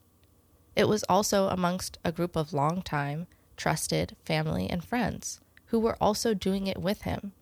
It 0.75 0.87
was 0.87 1.03
also 1.03 1.49
amongst 1.49 1.99
a 2.03 2.11
group 2.11 2.35
of 2.35 2.53
long-time, 2.53 3.27
trusted 3.57 4.15
family 4.25 4.67
and 4.69 4.83
friends 4.83 5.39
who 5.67 5.79
were 5.79 5.97
also 5.99 6.33
doing 6.33 6.65
it 6.65 6.81
with 6.81 7.01
him. 7.01 7.33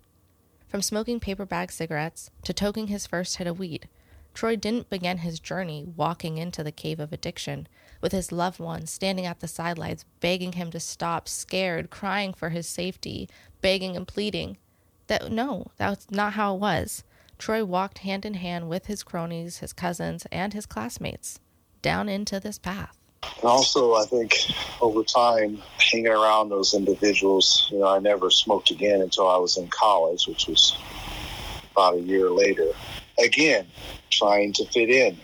From 0.68 0.82
smoking 0.82 1.20
paper 1.20 1.46
bag 1.46 1.72
cigarettes 1.72 2.32
to 2.44 2.54
toking 2.54 2.88
his 2.88 3.06
first 3.06 3.38
hit 3.38 3.48
of 3.48 3.60
weed, 3.60 3.88
Troy 4.34 4.56
didn't 4.56 4.90
begin 4.90 5.20
his 5.20 5.40
journey 5.40 5.86
walking 5.96 6.38
into 6.38 6.64
the 6.64 6.72
cave 6.72 7.00
of 7.00 7.14
addiction 7.14 7.68
with 8.02 8.14
his 8.14 8.32
loved 8.32 8.60
ones 8.60 8.90
standing 8.90 9.26
at 9.26 9.42
the 9.42 9.48
sidelines, 9.48 10.06
begging 10.22 10.54
him 10.54 10.72
to 10.72 10.80
stop, 10.80 11.28
scared, 11.28 11.90
crying 11.90 12.34
for 12.34 12.50
his 12.50 12.68
safety, 12.68 13.30
begging 13.62 13.96
and 13.96 14.08
pleading. 14.08 14.58
That 15.08 15.32
no, 15.32 15.68
that's 15.78 16.10
not 16.10 16.34
how 16.34 16.56
it 16.56 16.60
was. 16.60 17.04
Troy 17.42 17.66
walked 17.66 17.98
hand 17.98 18.24
in 18.24 18.36
hand 18.36 18.70
with 18.70 18.86
his 18.86 19.02
cronies, 19.02 19.58
his 19.58 19.74
cousins, 19.74 20.28
and 20.32 20.54
his 20.54 20.68
classmates 20.68 21.40
down 21.82 22.08
into 22.08 22.40
this 22.40 22.60
path. 22.60 22.96
And 23.24 23.46
also, 23.46 23.96
I 23.96 24.06
think 24.06 24.36
over 24.80 25.04
time, 25.04 25.60
hanging 25.80 26.10
around 26.10 26.50
those 26.50 26.76
individuals, 26.76 27.68
you 27.72 27.80
know, 27.80 27.88
I 27.88 27.98
never 27.98 28.30
smoked 28.30 28.70
again 28.70 29.02
until 29.02 29.28
I 29.28 29.38
was 29.38 29.58
in 29.58 29.68
college, 29.70 30.28
which 30.28 30.48
was 30.48 30.78
about 31.72 31.96
a 31.96 32.02
year 32.02 32.30
later. 32.30 32.68
Again, 33.18 33.66
trying 34.12 34.54
to 34.54 34.66
fit 34.68 34.92
in. 34.92 35.18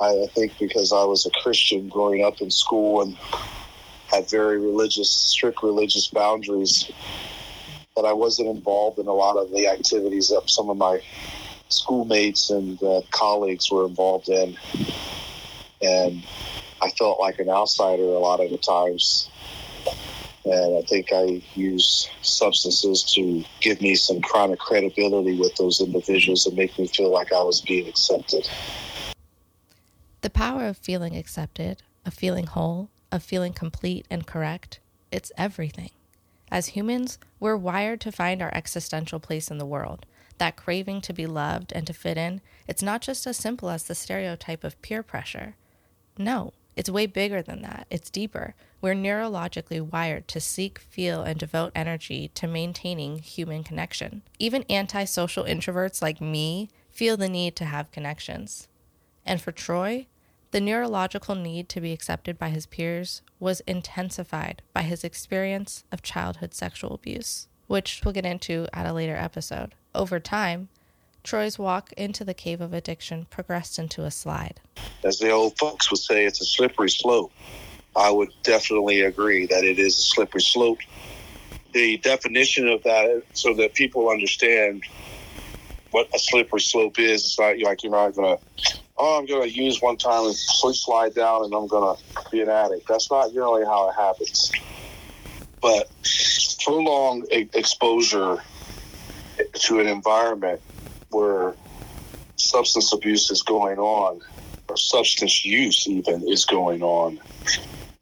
I 0.00 0.28
think 0.34 0.58
because 0.58 0.94
I 0.94 1.04
was 1.04 1.26
a 1.26 1.30
Christian 1.42 1.90
growing 1.90 2.24
up 2.24 2.40
in 2.40 2.50
school 2.50 3.02
and 3.02 3.18
had 4.06 4.30
very 4.30 4.58
religious, 4.58 5.10
strict 5.10 5.62
religious 5.62 6.08
boundaries, 6.08 6.90
that 7.98 8.06
I 8.08 8.12
wasn't 8.12 8.48
involved 8.48 9.00
in 9.00 9.08
a 9.08 9.12
lot 9.12 9.36
of 9.36 9.50
the 9.50 9.66
activities 9.66 10.28
that 10.28 10.48
some 10.48 10.70
of 10.70 10.76
my 10.76 11.00
schoolmates 11.68 12.48
and 12.48 12.80
uh, 12.80 13.00
colleagues 13.10 13.70
were 13.72 13.86
involved 13.86 14.28
in. 14.28 14.56
And 15.82 16.24
I 16.80 16.90
felt 16.90 17.18
like 17.18 17.40
an 17.40 17.48
outsider 17.48 18.04
a 18.04 18.20
lot 18.20 18.38
of 18.38 18.50
the 18.50 18.58
times. 18.58 19.28
And 20.44 20.78
I 20.78 20.82
think 20.82 21.12
I 21.12 21.42
used 21.56 22.08
substances 22.22 23.02
to 23.14 23.44
give 23.60 23.80
me 23.80 23.96
some 23.96 24.22
kind 24.22 24.52
of 24.52 24.60
credibility 24.60 25.36
with 25.36 25.56
those 25.56 25.80
individuals 25.80 26.46
and 26.46 26.56
make 26.56 26.78
me 26.78 26.86
feel 26.86 27.10
like 27.10 27.32
I 27.32 27.42
was 27.42 27.60
being 27.60 27.88
accepted. 27.88 28.48
The 30.20 30.30
power 30.30 30.66
of 30.66 30.76
feeling 30.76 31.16
accepted, 31.16 31.82
of 32.06 32.14
feeling 32.14 32.46
whole, 32.46 32.90
of 33.10 33.24
feeling 33.24 33.52
complete 33.52 34.06
and 34.08 34.24
correct, 34.24 34.78
it's 35.10 35.32
everything. 35.36 35.90
As 36.50 36.68
humans, 36.68 37.18
we're 37.40 37.56
wired 37.56 38.00
to 38.02 38.12
find 38.12 38.42
our 38.42 38.54
existential 38.54 39.20
place 39.20 39.50
in 39.50 39.58
the 39.58 39.66
world. 39.66 40.06
That 40.38 40.56
craving 40.56 41.00
to 41.02 41.12
be 41.12 41.26
loved 41.26 41.72
and 41.72 41.86
to 41.86 41.92
fit 41.92 42.16
in, 42.16 42.40
it's 42.66 42.82
not 42.82 43.02
just 43.02 43.26
as 43.26 43.36
simple 43.36 43.70
as 43.70 43.84
the 43.84 43.94
stereotype 43.94 44.64
of 44.64 44.80
peer 44.82 45.02
pressure. 45.02 45.56
No, 46.16 46.52
it's 46.76 46.88
way 46.88 47.06
bigger 47.06 47.42
than 47.42 47.62
that. 47.62 47.86
It's 47.90 48.08
deeper. 48.08 48.54
We're 48.80 48.94
neurologically 48.94 49.80
wired 49.80 50.28
to 50.28 50.40
seek, 50.40 50.78
feel, 50.78 51.22
and 51.22 51.38
devote 51.38 51.72
energy 51.74 52.30
to 52.34 52.46
maintaining 52.46 53.18
human 53.18 53.64
connection. 53.64 54.22
Even 54.38 54.64
antisocial 54.70 55.44
introverts 55.44 56.00
like 56.00 56.20
me 56.20 56.70
feel 56.88 57.16
the 57.16 57.28
need 57.28 57.56
to 57.56 57.64
have 57.64 57.90
connections. 57.90 58.68
And 59.26 59.40
for 59.42 59.50
Troy, 59.50 60.06
the 60.50 60.60
neurological 60.60 61.34
need 61.34 61.68
to 61.68 61.80
be 61.80 61.92
accepted 61.92 62.38
by 62.38 62.48
his 62.48 62.66
peers 62.66 63.22
was 63.38 63.60
intensified 63.60 64.62
by 64.72 64.82
his 64.82 65.04
experience 65.04 65.84
of 65.92 66.02
childhood 66.02 66.54
sexual 66.54 66.94
abuse, 66.94 67.48
which 67.66 68.00
we'll 68.04 68.14
get 68.14 68.24
into 68.24 68.66
at 68.72 68.86
a 68.86 68.92
later 68.92 69.16
episode. 69.16 69.74
Over 69.94 70.18
time, 70.18 70.68
Troy's 71.22 71.58
walk 71.58 71.92
into 71.92 72.24
the 72.24 72.32
cave 72.32 72.62
of 72.62 72.72
addiction 72.72 73.26
progressed 73.28 73.78
into 73.78 74.04
a 74.04 74.10
slide. 74.10 74.60
As 75.04 75.18
the 75.18 75.30
old 75.30 75.58
folks 75.58 75.90
would 75.90 76.00
say, 76.00 76.24
it's 76.24 76.40
a 76.40 76.46
slippery 76.46 76.88
slope. 76.88 77.32
I 77.94 78.10
would 78.10 78.30
definitely 78.42 79.02
agree 79.02 79.44
that 79.46 79.64
it 79.64 79.78
is 79.78 79.98
a 79.98 80.02
slippery 80.02 80.40
slope. 80.40 80.78
The 81.72 81.98
definition 81.98 82.68
of 82.68 82.82
that, 82.84 83.22
so 83.34 83.52
that 83.54 83.74
people 83.74 84.08
understand 84.08 84.84
what 85.90 86.08
a 86.14 86.18
slippery 86.18 86.60
slope 86.60 86.98
is, 86.98 87.24
it's 87.24 87.38
not 87.38 87.58
like 87.58 87.82
you're 87.82 87.92
not 87.92 88.14
going 88.14 88.38
to, 88.38 88.77
oh, 88.98 89.18
I'm 89.18 89.26
going 89.26 89.48
to 89.48 89.54
use 89.54 89.80
one 89.80 89.96
time 89.96 90.26
and 90.26 90.34
slide 90.34 91.14
down 91.14 91.44
and 91.44 91.54
I'm 91.54 91.66
going 91.66 91.96
to 91.96 92.30
be 92.30 92.40
an 92.40 92.48
addict. 92.48 92.88
That's 92.88 93.10
not 93.10 93.32
generally 93.32 93.64
how 93.64 93.88
it 93.88 93.94
happens. 93.94 94.52
But 95.60 95.90
prolonged 96.64 97.26
exposure 97.30 98.42
to 99.54 99.80
an 99.80 99.86
environment 99.86 100.60
where 101.10 101.54
substance 102.36 102.92
abuse 102.92 103.30
is 103.30 103.42
going 103.42 103.78
on, 103.78 104.20
or 104.68 104.76
substance 104.76 105.44
use 105.44 105.86
even 105.88 106.26
is 106.28 106.44
going 106.44 106.82
on. 106.82 107.20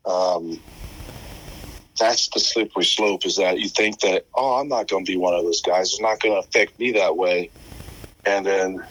Um, 0.04 0.60
that's 1.98 2.28
the 2.28 2.40
slippery 2.40 2.84
slope 2.84 3.24
is 3.24 3.36
that 3.36 3.58
you 3.58 3.68
think 3.68 4.00
that, 4.00 4.26
oh, 4.34 4.60
I'm 4.60 4.68
not 4.68 4.88
going 4.88 5.04
to 5.04 5.10
be 5.10 5.16
one 5.16 5.34
of 5.34 5.44
those 5.44 5.62
guys. 5.62 5.92
It's 5.92 6.00
not 6.00 6.20
going 6.20 6.34
to 6.34 6.46
affect 6.46 6.78
me 6.78 6.92
that 6.92 7.16
way. 7.16 7.50
And 8.24 8.44
then, 8.44 8.84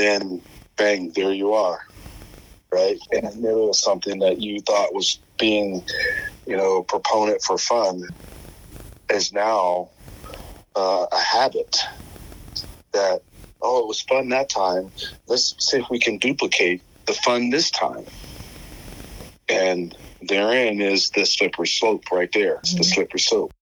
then, 0.00 0.42
bang, 0.76 1.12
there 1.14 1.32
you 1.32 1.52
are, 1.52 1.86
right? 2.72 2.98
In 3.12 3.24
the 3.24 3.36
middle 3.36 3.70
of 3.70 3.76
something 3.76 4.18
that 4.20 4.40
you 4.40 4.60
thought 4.60 4.94
was 4.94 5.18
being, 5.38 5.84
you 6.46 6.56
know, 6.56 6.78
a 6.78 6.84
proponent 6.84 7.42
for 7.42 7.58
fun 7.58 8.02
is 9.10 9.32
now 9.32 9.90
uh, 10.76 11.06
a 11.10 11.20
habit 11.20 11.76
that 12.92 13.22
oh 13.62 13.80
it 13.80 13.86
was 13.86 14.00
fun 14.02 14.28
that 14.30 14.48
time 14.48 14.90
let's 15.26 15.54
see 15.58 15.78
if 15.78 15.90
we 15.90 15.98
can 15.98 16.18
duplicate 16.18 16.82
the 17.06 17.12
fun 17.12 17.50
this 17.50 17.70
time 17.70 18.04
and 19.48 19.96
therein 20.22 20.80
is 20.80 21.10
the 21.10 21.24
slippery 21.26 21.66
slope 21.66 22.10
right 22.10 22.32
there 22.32 22.56
it's 22.56 22.70
mm-hmm. 22.70 22.78
the 22.78 22.84
slippery 22.84 23.20
slope 23.20 23.52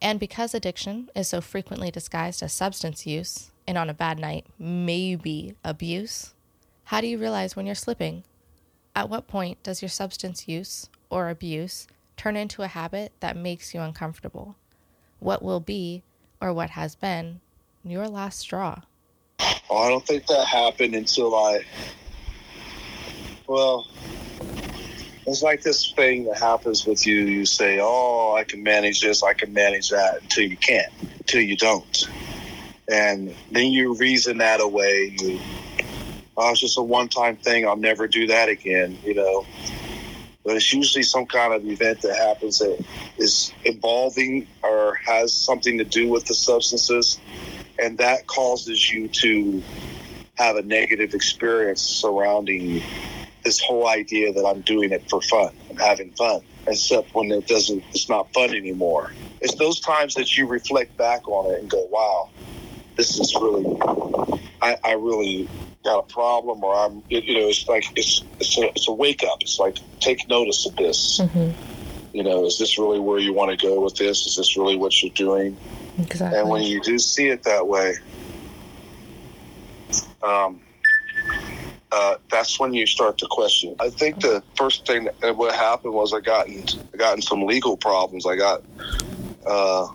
and 0.00 0.18
because 0.18 0.54
addiction 0.54 1.08
is 1.14 1.28
so 1.28 1.40
frequently 1.40 1.90
disguised 1.90 2.42
as 2.42 2.52
substance 2.52 3.06
use 3.06 3.51
and 3.66 3.78
on 3.78 3.90
a 3.90 3.94
bad 3.94 4.18
night 4.18 4.46
maybe 4.58 5.54
abuse 5.64 6.34
how 6.84 7.00
do 7.00 7.06
you 7.06 7.18
realize 7.18 7.56
when 7.56 7.66
you're 7.66 7.74
slipping 7.74 8.24
at 8.94 9.08
what 9.08 9.26
point 9.26 9.62
does 9.62 9.80
your 9.80 9.88
substance 9.88 10.48
use 10.48 10.88
or 11.10 11.28
abuse 11.28 11.86
turn 12.16 12.36
into 12.36 12.62
a 12.62 12.68
habit 12.68 13.12
that 13.20 13.36
makes 13.36 13.74
you 13.74 13.80
uncomfortable 13.80 14.56
what 15.18 15.42
will 15.42 15.60
be 15.60 16.02
or 16.40 16.52
what 16.52 16.70
has 16.70 16.96
been 16.96 17.40
your 17.84 18.08
last 18.08 18.40
straw? 18.40 18.80
Oh, 19.70 19.76
I 19.76 19.88
don't 19.88 20.06
think 20.06 20.26
that 20.26 20.46
happened 20.46 20.94
until 20.94 21.34
I, 21.34 21.64
well, 23.46 23.86
it's 25.26 25.42
like 25.42 25.62
this 25.62 25.92
thing 25.92 26.24
that 26.24 26.38
happens 26.38 26.84
with 26.84 27.06
you. 27.06 27.20
You 27.20 27.46
say, 27.46 27.78
oh, 27.80 28.34
I 28.36 28.44
can 28.44 28.62
manage 28.62 29.00
this, 29.00 29.22
I 29.22 29.32
can 29.34 29.52
manage 29.52 29.90
that, 29.90 30.22
until 30.22 30.44
you 30.44 30.56
can't, 30.56 30.92
until 31.18 31.40
you 31.40 31.56
don't. 31.56 32.08
And 32.90 33.34
then 33.50 33.66
you 33.66 33.94
reason 33.94 34.38
that 34.38 34.60
away. 34.60 35.14
You, 35.18 35.40
oh, 36.36 36.50
it's 36.50 36.60
just 36.60 36.78
a 36.78 36.82
one 36.82 37.08
time 37.08 37.36
thing. 37.36 37.66
I'll 37.66 37.76
never 37.76 38.08
do 38.08 38.26
that 38.28 38.48
again, 38.48 38.98
you 39.04 39.14
know 39.14 39.46
but 40.44 40.56
it's 40.56 40.72
usually 40.72 41.02
some 41.02 41.26
kind 41.26 41.52
of 41.52 41.66
event 41.66 42.00
that 42.02 42.16
happens 42.16 42.58
that 42.58 42.84
is 43.18 43.52
involving 43.64 44.46
or 44.62 44.94
has 44.94 45.32
something 45.32 45.78
to 45.78 45.84
do 45.84 46.08
with 46.08 46.26
the 46.26 46.34
substances, 46.34 47.18
and 47.78 47.98
that 47.98 48.26
causes 48.26 48.90
you 48.92 49.08
to 49.08 49.62
have 50.34 50.56
a 50.56 50.62
negative 50.62 51.14
experience 51.14 51.82
surrounding 51.82 52.82
this 53.44 53.60
whole 53.60 53.88
idea 53.88 54.32
that 54.32 54.44
I'm 54.44 54.60
doing 54.62 54.92
it 54.92 55.08
for 55.08 55.20
fun. 55.20 55.54
I'm 55.70 55.76
having 55.76 56.10
fun, 56.12 56.40
except 56.66 57.14
when 57.14 57.30
it 57.30 57.46
doesn't, 57.46 57.82
it's 57.90 58.08
not 58.08 58.32
fun 58.32 58.50
anymore. 58.50 59.12
It's 59.40 59.54
those 59.56 59.80
times 59.80 60.14
that 60.14 60.36
you 60.36 60.46
reflect 60.46 60.96
back 60.96 61.28
on 61.28 61.52
it 61.52 61.60
and 61.60 61.70
go, 61.70 61.86
wow, 61.90 62.30
this 62.96 63.18
is 63.18 63.34
really, 63.34 63.64
I, 64.60 64.76
I 64.84 64.92
really 64.92 65.48
got 65.84 65.98
a 65.98 66.12
problem 66.12 66.62
or 66.62 66.74
I'm, 66.74 67.02
you 67.08 67.34
know, 67.34 67.48
it's 67.48 67.66
like, 67.68 67.84
it's, 67.96 68.22
it's 68.38 68.58
a, 68.58 68.68
it's 68.68 68.88
a 68.88 68.92
wake 68.92 69.24
up. 69.24 69.42
It's 69.42 69.58
like, 69.58 69.78
take 70.00 70.28
notice 70.28 70.66
of 70.66 70.76
this. 70.76 71.20
Mm-hmm. 71.20 71.50
You 72.16 72.22
know, 72.22 72.44
is 72.44 72.58
this 72.58 72.78
really 72.78 73.00
where 73.00 73.18
you 73.18 73.32
want 73.32 73.58
to 73.58 73.66
go 73.66 73.80
with 73.80 73.96
this? 73.96 74.26
Is 74.26 74.36
this 74.36 74.56
really 74.56 74.76
what 74.76 75.02
you're 75.02 75.14
doing? 75.14 75.56
Exactly. 75.98 76.38
And 76.38 76.48
when 76.48 76.62
you 76.62 76.80
do 76.82 76.98
see 76.98 77.28
it 77.28 77.42
that 77.44 77.66
way, 77.66 77.94
um, 80.22 80.60
uh, 81.90 82.16
that's 82.30 82.58
when 82.60 82.72
you 82.72 82.86
start 82.86 83.18
to 83.18 83.26
question. 83.30 83.76
I 83.80 83.90
think 83.90 84.20
the 84.20 84.42
first 84.56 84.86
thing 84.86 85.08
that 85.20 85.36
what 85.36 85.54
happened 85.54 85.94
was 85.94 86.14
I 86.14 86.20
got 86.20 86.48
in, 86.48 86.64
I 86.94 86.96
got 86.96 87.16
in 87.16 87.22
some 87.22 87.44
legal 87.44 87.76
problems. 87.76 88.26
I 88.26 88.36
got 88.36 88.62
uh, 89.46 89.88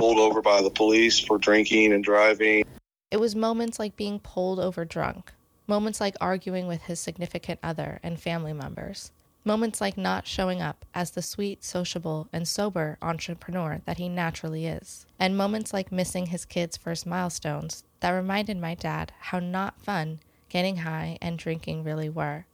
pulled 0.00 0.18
over 0.18 0.40
by 0.40 0.62
the 0.62 0.70
police 0.70 1.18
for 1.18 1.36
drinking 1.36 1.92
and 1.92 2.02
driving. 2.02 2.64
It 3.10 3.20
was 3.20 3.36
moments 3.36 3.78
like 3.78 3.96
being 3.96 4.18
pulled 4.18 4.58
over 4.58 4.86
drunk, 4.86 5.32
moments 5.66 6.00
like 6.00 6.16
arguing 6.22 6.66
with 6.66 6.82
his 6.84 6.98
significant 6.98 7.60
other 7.62 8.00
and 8.02 8.18
family 8.18 8.54
members, 8.54 9.12
moments 9.44 9.78
like 9.78 9.98
not 9.98 10.26
showing 10.26 10.62
up 10.62 10.86
as 10.94 11.10
the 11.10 11.20
sweet, 11.20 11.62
sociable, 11.62 12.28
and 12.32 12.48
sober 12.48 12.96
entrepreneur 13.02 13.82
that 13.84 13.98
he 13.98 14.08
naturally 14.08 14.66
is, 14.66 15.04
and 15.18 15.36
moments 15.36 15.74
like 15.74 15.92
missing 15.92 16.26
his 16.26 16.46
kids' 16.46 16.78
first 16.78 17.04
milestones 17.04 17.84
that 18.00 18.10
reminded 18.10 18.56
my 18.56 18.74
dad 18.74 19.12
how 19.18 19.38
not 19.38 19.82
fun 19.82 20.20
getting 20.48 20.78
high 20.78 21.18
and 21.20 21.38
drinking 21.38 21.84
really 21.84 22.08
were. 22.08 22.46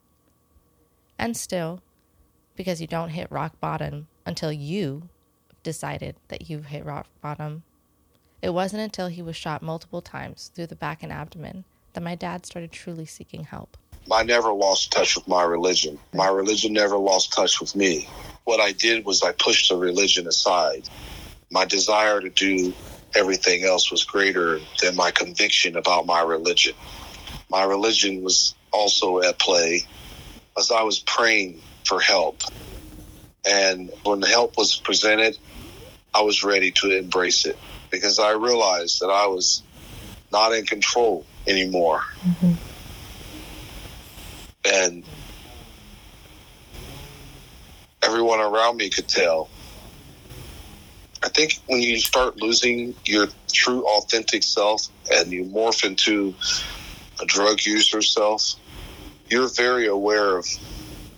And 1.16 1.36
still, 1.36 1.80
because 2.56 2.80
you 2.80 2.88
don't 2.88 3.10
hit 3.10 3.30
rock 3.30 3.60
bottom 3.60 4.08
until 4.26 4.52
you 4.52 5.08
decided 5.66 6.14
that 6.28 6.48
you've 6.48 6.66
hit 6.66 6.84
rock 6.84 7.08
bottom. 7.20 7.64
It 8.40 8.50
wasn't 8.50 8.82
until 8.82 9.08
he 9.08 9.20
was 9.20 9.34
shot 9.34 9.62
multiple 9.62 10.00
times 10.00 10.52
through 10.54 10.68
the 10.68 10.76
back 10.76 11.02
and 11.02 11.12
abdomen 11.12 11.64
that 11.92 12.04
my 12.04 12.14
dad 12.14 12.46
started 12.46 12.70
truly 12.70 13.04
seeking 13.04 13.42
help. 13.42 13.76
I 14.12 14.22
never 14.22 14.52
lost 14.52 14.92
touch 14.92 15.16
with 15.16 15.26
my 15.26 15.42
religion. 15.42 15.98
My 16.14 16.28
religion 16.28 16.72
never 16.72 16.96
lost 16.96 17.32
touch 17.32 17.60
with 17.60 17.74
me. 17.74 18.08
What 18.44 18.60
I 18.60 18.70
did 18.70 19.04
was 19.04 19.24
I 19.24 19.32
pushed 19.32 19.68
the 19.68 19.76
religion 19.76 20.28
aside. 20.28 20.88
My 21.50 21.64
desire 21.64 22.20
to 22.20 22.30
do 22.30 22.72
everything 23.16 23.64
else 23.64 23.90
was 23.90 24.04
greater 24.04 24.60
than 24.80 24.94
my 24.94 25.10
conviction 25.10 25.76
about 25.76 26.06
my 26.06 26.22
religion. 26.22 26.74
My 27.50 27.64
religion 27.64 28.22
was 28.22 28.54
also 28.70 29.20
at 29.20 29.40
play 29.40 29.82
as 30.56 30.70
I 30.70 30.82
was 30.82 31.00
praying 31.00 31.60
for 31.84 31.98
help. 31.98 32.42
And 33.44 33.90
when 34.04 34.20
the 34.20 34.28
help 34.28 34.56
was 34.56 34.76
presented, 34.76 35.38
I 36.16 36.22
was 36.22 36.42
ready 36.42 36.70
to 36.70 36.96
embrace 36.96 37.44
it 37.44 37.58
because 37.90 38.18
I 38.18 38.30
realized 38.30 39.00
that 39.00 39.10
I 39.10 39.26
was 39.26 39.62
not 40.32 40.54
in 40.54 40.64
control 40.64 41.26
anymore. 41.46 42.00
Mm-hmm. 42.22 42.52
And 44.64 45.04
everyone 48.02 48.40
around 48.40 48.78
me 48.78 48.88
could 48.88 49.08
tell. 49.08 49.50
I 51.22 51.28
think 51.28 51.60
when 51.66 51.82
you 51.82 51.98
start 51.98 52.38
losing 52.38 52.94
your 53.04 53.28
true 53.52 53.86
authentic 53.86 54.42
self 54.42 54.88
and 55.12 55.30
you 55.30 55.44
morph 55.44 55.84
into 55.84 56.34
a 57.20 57.26
drug 57.26 57.62
user 57.66 58.00
self, 58.00 58.54
you're 59.28 59.48
very 59.48 59.86
aware 59.86 60.38
of 60.38 60.46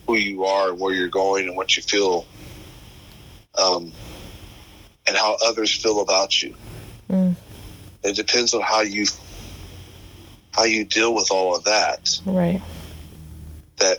who 0.08 0.16
you 0.16 0.44
are 0.44 0.70
and 0.70 0.80
where 0.80 0.92
you're 0.92 1.06
going 1.06 1.46
and 1.46 1.56
what 1.56 1.76
you 1.76 1.84
feel 1.84 2.26
um, 3.56 3.92
and 5.08 5.16
how 5.16 5.36
others 5.44 5.74
feel 5.74 6.00
about 6.00 6.42
you. 6.42 6.54
Mm. 7.10 7.34
It 8.04 8.14
depends 8.14 8.54
on 8.54 8.60
how 8.60 8.82
you 8.82 9.06
how 10.52 10.64
you 10.64 10.84
deal 10.84 11.14
with 11.14 11.30
all 11.30 11.56
of 11.56 11.64
that. 11.64 12.20
Right. 12.24 12.60
That 13.78 13.98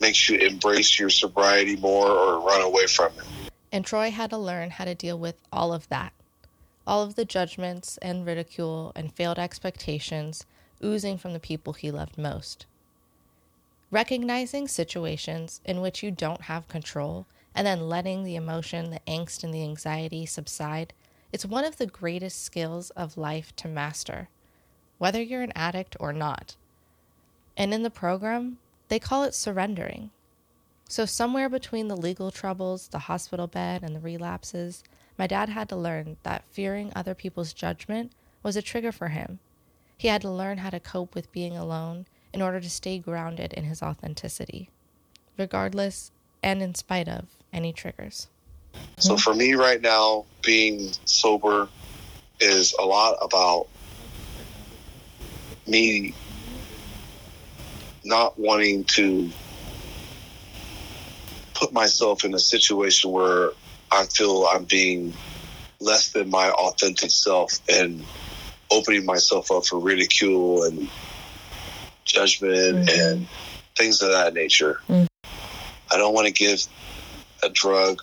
makes 0.00 0.28
you 0.28 0.38
embrace 0.38 0.98
your 0.98 1.10
sobriety 1.10 1.76
more 1.76 2.08
or 2.08 2.40
run 2.40 2.60
away 2.60 2.86
from 2.86 3.12
it. 3.18 3.50
And 3.72 3.84
Troy 3.84 4.10
had 4.10 4.30
to 4.30 4.38
learn 4.38 4.70
how 4.70 4.84
to 4.84 4.94
deal 4.94 5.18
with 5.18 5.40
all 5.52 5.72
of 5.72 5.88
that. 5.88 6.12
All 6.86 7.02
of 7.02 7.14
the 7.14 7.24
judgments 7.24 7.98
and 8.02 8.26
ridicule 8.26 8.92
and 8.94 9.12
failed 9.12 9.38
expectations 9.38 10.44
oozing 10.84 11.18
from 11.18 11.32
the 11.32 11.40
people 11.40 11.72
he 11.72 11.90
loved 11.90 12.18
most. 12.18 12.66
Recognizing 13.90 14.68
situations 14.68 15.60
in 15.64 15.80
which 15.80 16.02
you 16.02 16.10
don't 16.10 16.42
have 16.42 16.68
control 16.68 17.26
and 17.56 17.66
then 17.66 17.88
letting 17.88 18.22
the 18.22 18.36
emotion, 18.36 18.90
the 18.90 19.00
angst, 19.08 19.42
and 19.42 19.52
the 19.52 19.62
anxiety 19.62 20.26
subside, 20.26 20.92
it's 21.32 21.46
one 21.46 21.64
of 21.64 21.78
the 21.78 21.86
greatest 21.86 22.44
skills 22.44 22.90
of 22.90 23.16
life 23.16 23.56
to 23.56 23.66
master, 23.66 24.28
whether 24.98 25.22
you're 25.22 25.42
an 25.42 25.54
addict 25.56 25.96
or 25.98 26.12
not. 26.12 26.54
And 27.56 27.72
in 27.72 27.82
the 27.82 27.90
program, 27.90 28.58
they 28.88 28.98
call 28.98 29.24
it 29.24 29.34
surrendering. 29.34 30.10
So, 30.86 31.06
somewhere 31.06 31.48
between 31.48 31.88
the 31.88 31.96
legal 31.96 32.30
troubles, 32.30 32.88
the 32.88 33.00
hospital 33.00 33.46
bed, 33.46 33.82
and 33.82 33.96
the 33.96 34.00
relapses, 34.00 34.84
my 35.18 35.26
dad 35.26 35.48
had 35.48 35.70
to 35.70 35.76
learn 35.76 36.18
that 36.24 36.44
fearing 36.44 36.92
other 36.94 37.14
people's 37.14 37.54
judgment 37.54 38.12
was 38.42 38.54
a 38.54 38.62
trigger 38.62 38.92
for 38.92 39.08
him. 39.08 39.38
He 39.96 40.08
had 40.08 40.20
to 40.22 40.30
learn 40.30 40.58
how 40.58 40.70
to 40.70 40.78
cope 40.78 41.14
with 41.14 41.32
being 41.32 41.56
alone 41.56 42.06
in 42.34 42.42
order 42.42 42.60
to 42.60 42.70
stay 42.70 42.98
grounded 42.98 43.54
in 43.54 43.64
his 43.64 43.82
authenticity, 43.82 44.68
regardless 45.38 46.12
and 46.42 46.62
in 46.62 46.74
spite 46.74 47.08
of 47.08 47.35
any 47.52 47.72
triggers. 47.72 48.28
So, 48.98 49.16
for 49.16 49.34
me 49.34 49.54
right 49.54 49.80
now, 49.80 50.26
being 50.42 50.92
sober 51.04 51.68
is 52.40 52.74
a 52.78 52.84
lot 52.84 53.16
about 53.22 53.68
me 55.66 56.14
not 58.04 58.38
wanting 58.38 58.84
to 58.84 59.30
put 61.54 61.72
myself 61.72 62.24
in 62.24 62.34
a 62.34 62.38
situation 62.38 63.10
where 63.10 63.50
I 63.90 64.04
feel 64.04 64.44
I'm 64.44 64.64
being 64.64 65.14
less 65.80 66.12
than 66.12 66.30
my 66.30 66.50
authentic 66.50 67.10
self 67.10 67.60
and 67.68 68.04
opening 68.70 69.04
myself 69.04 69.50
up 69.50 69.66
for 69.66 69.78
ridicule 69.78 70.64
and 70.64 70.88
judgment 72.04 72.86
mm-hmm. 72.86 73.00
and 73.00 73.28
things 73.74 74.02
of 74.02 74.10
that 74.10 74.34
nature. 74.34 74.80
Mm-hmm. 74.88 75.06
I 75.92 75.98
don't 75.98 76.14
want 76.14 76.26
to 76.26 76.32
give 76.32 76.66
a 77.46 77.50
drug 77.50 78.02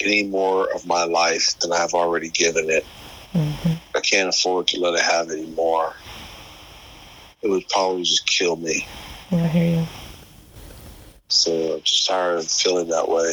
any 0.00 0.24
more 0.24 0.72
of 0.74 0.86
my 0.86 1.04
life 1.04 1.58
than 1.60 1.72
I've 1.72 1.94
already 1.94 2.28
given 2.28 2.70
it. 2.70 2.84
Mm-hmm. 3.34 3.74
I 3.94 4.00
can't 4.00 4.28
afford 4.28 4.68
to 4.68 4.80
let 4.80 4.94
it 4.94 5.02
have 5.02 5.30
any 5.30 5.46
more. 5.46 5.94
It 7.42 7.48
would 7.48 7.68
probably 7.68 8.02
just 8.02 8.26
kill 8.26 8.56
me. 8.56 8.86
I 9.30 9.36
hear 9.48 9.80
you. 9.80 9.86
So 11.28 11.74
I'm 11.74 11.82
just 11.82 12.06
tired 12.06 12.38
of 12.38 12.50
feeling 12.50 12.88
that 12.88 13.08
way. 13.08 13.32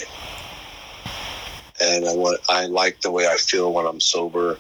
And 1.82 2.06
I 2.08 2.16
want 2.16 2.40
I 2.50 2.66
like 2.66 3.02
the 3.02 3.12
way 3.12 3.28
I 3.28 3.38
feel 3.38 3.72
when 3.72 3.86
I'm 3.86 4.00
sober. 4.00 4.58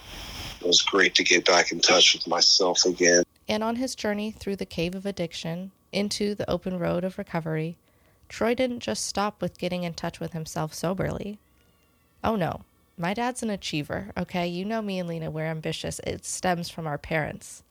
It 0.61 0.67
was 0.67 0.81
great 0.81 1.15
to 1.15 1.23
get 1.23 1.45
back 1.45 1.71
in 1.71 1.79
touch 1.79 2.13
with 2.13 2.27
myself 2.27 2.85
again. 2.85 3.23
And 3.47 3.63
on 3.63 3.75
his 3.75 3.95
journey 3.95 4.31
through 4.31 4.55
the 4.55 4.65
cave 4.65 4.95
of 4.95 5.05
addiction 5.05 5.71
into 5.91 6.35
the 6.35 6.49
open 6.49 6.79
road 6.79 7.03
of 7.03 7.17
recovery, 7.17 7.77
Troy 8.33 8.55
didn't 8.55 8.79
just 8.79 9.05
stop 9.05 9.43
with 9.43 9.59
getting 9.59 9.83
in 9.83 9.93
touch 9.93 10.19
with 10.19 10.33
himself 10.33 10.73
soberly. 10.73 11.37
Oh 12.23 12.35
no, 12.35 12.61
my 12.97 13.13
dad's 13.13 13.43
an 13.43 13.51
achiever, 13.51 14.09
okay? 14.17 14.47
You 14.47 14.65
know 14.65 14.81
me 14.81 14.97
and 14.97 15.07
Lena, 15.07 15.29
we're 15.29 15.45
ambitious. 15.45 15.99
It 15.99 16.25
stems 16.25 16.67
from 16.67 16.87
our 16.87 16.97
parents. 16.97 17.61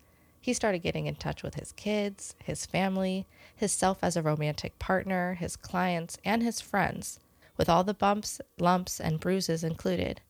He 0.41 0.55
started 0.55 0.79
getting 0.79 1.07
in 1.07 1.17
touch 1.17 1.43
with 1.43 1.57
his 1.57 1.73
kids, 1.73 2.37
his 2.45 2.65
family, 2.65 3.27
his 3.57 3.73
self 3.73 3.99
as 4.03 4.17
a 4.17 4.23
romantic 4.23 4.79
partner, 4.79 5.35
his 5.35 5.57
clients, 5.57 6.17
and 6.25 6.45
his 6.45 6.61
friends, 6.61 7.19
with 7.57 7.69
all 7.69 7.83
the 7.83 7.93
bumps, 7.93 8.41
lumps, 8.61 9.01
and 9.01 9.19
bruises 9.19 9.65
included. 9.65 10.21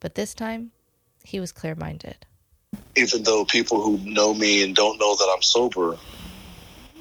But 0.00 0.14
this 0.14 0.32
time, 0.32 0.70
he 1.24 1.38
was 1.40 1.52
clear 1.52 1.74
minded. 1.74 2.24
Even 2.96 3.22
though 3.22 3.44
people 3.44 3.82
who 3.82 3.98
know 3.98 4.32
me 4.32 4.62
and 4.62 4.74
don't 4.74 4.98
know 4.98 5.14
that 5.14 5.30
I'm 5.36 5.42
sober 5.42 5.98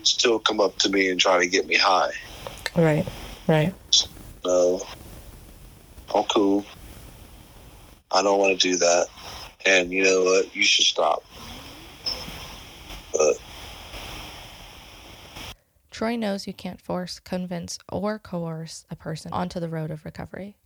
still 0.02 0.38
come 0.38 0.60
up 0.60 0.78
to 0.80 0.90
me 0.90 1.08
and 1.08 1.18
try 1.18 1.40
to 1.40 1.48
get 1.48 1.66
me 1.66 1.78
high. 1.78 2.12
Right, 2.76 3.06
right. 3.48 3.74
No, 4.44 4.82
I'm 6.14 6.24
cool. 6.26 6.66
I 8.12 8.22
don't 8.22 8.40
want 8.40 8.60
to 8.60 8.70
do 8.70 8.78
that. 8.78 9.08
And 9.66 9.92
you 9.92 10.04
know 10.04 10.24
what? 10.24 10.56
You 10.56 10.64
should 10.64 10.86
stop. 10.86 11.24
But 13.14 13.38
Troy 15.92 16.16
knows 16.16 16.48
you 16.48 16.54
can't 16.54 16.82
force, 16.82 17.20
convince, 17.20 17.78
or 17.88 18.18
coerce 18.18 18.86
a 18.90 18.96
person 18.96 19.32
onto 19.32 19.60
the 19.60 19.70
road 19.70 19.92
of 19.92 20.06
recovery. 20.06 20.58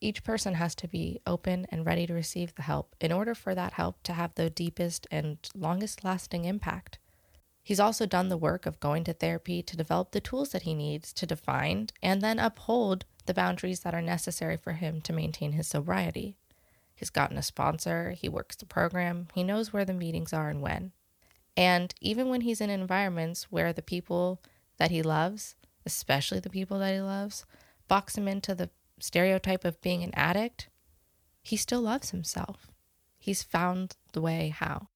Each 0.00 0.22
person 0.22 0.54
has 0.54 0.76
to 0.76 0.86
be 0.86 1.20
open 1.26 1.66
and 1.70 1.84
ready 1.84 2.06
to 2.06 2.14
receive 2.14 2.54
the 2.54 2.62
help 2.62 2.94
in 3.00 3.10
order 3.10 3.34
for 3.34 3.56
that 3.56 3.72
help 3.72 4.00
to 4.04 4.12
have 4.12 4.34
the 4.36 4.48
deepest 4.48 5.08
and 5.10 5.38
longest 5.56 6.04
lasting 6.04 6.44
impact. 6.44 6.98
He's 7.68 7.78
also 7.78 8.06
done 8.06 8.30
the 8.30 8.38
work 8.38 8.64
of 8.64 8.80
going 8.80 9.04
to 9.04 9.12
therapy 9.12 9.62
to 9.62 9.76
develop 9.76 10.12
the 10.12 10.22
tools 10.22 10.52
that 10.52 10.62
he 10.62 10.72
needs 10.72 11.12
to 11.12 11.26
define 11.26 11.90
and 12.02 12.22
then 12.22 12.38
uphold 12.38 13.04
the 13.26 13.34
boundaries 13.34 13.80
that 13.80 13.92
are 13.92 14.00
necessary 14.00 14.56
for 14.56 14.72
him 14.72 15.02
to 15.02 15.12
maintain 15.12 15.52
his 15.52 15.66
sobriety. 15.66 16.34
He's 16.94 17.10
gotten 17.10 17.36
a 17.36 17.42
sponsor, 17.42 18.12
he 18.12 18.26
works 18.26 18.56
the 18.56 18.64
program, 18.64 19.28
he 19.34 19.44
knows 19.44 19.70
where 19.70 19.84
the 19.84 19.92
meetings 19.92 20.32
are 20.32 20.48
and 20.48 20.62
when. 20.62 20.92
And 21.58 21.94
even 22.00 22.30
when 22.30 22.40
he's 22.40 22.62
in 22.62 22.70
environments 22.70 23.52
where 23.52 23.74
the 23.74 23.82
people 23.82 24.40
that 24.78 24.90
he 24.90 25.02
loves, 25.02 25.54
especially 25.84 26.40
the 26.40 26.48
people 26.48 26.78
that 26.78 26.94
he 26.94 27.02
loves, 27.02 27.44
box 27.86 28.16
him 28.16 28.26
into 28.26 28.54
the 28.54 28.70
stereotype 28.98 29.66
of 29.66 29.82
being 29.82 30.02
an 30.02 30.14
addict, 30.14 30.70
he 31.42 31.58
still 31.58 31.82
loves 31.82 32.12
himself. 32.12 32.70
He's 33.18 33.42
found 33.42 33.96
the 34.14 34.22
way 34.22 34.54
how. 34.56 34.88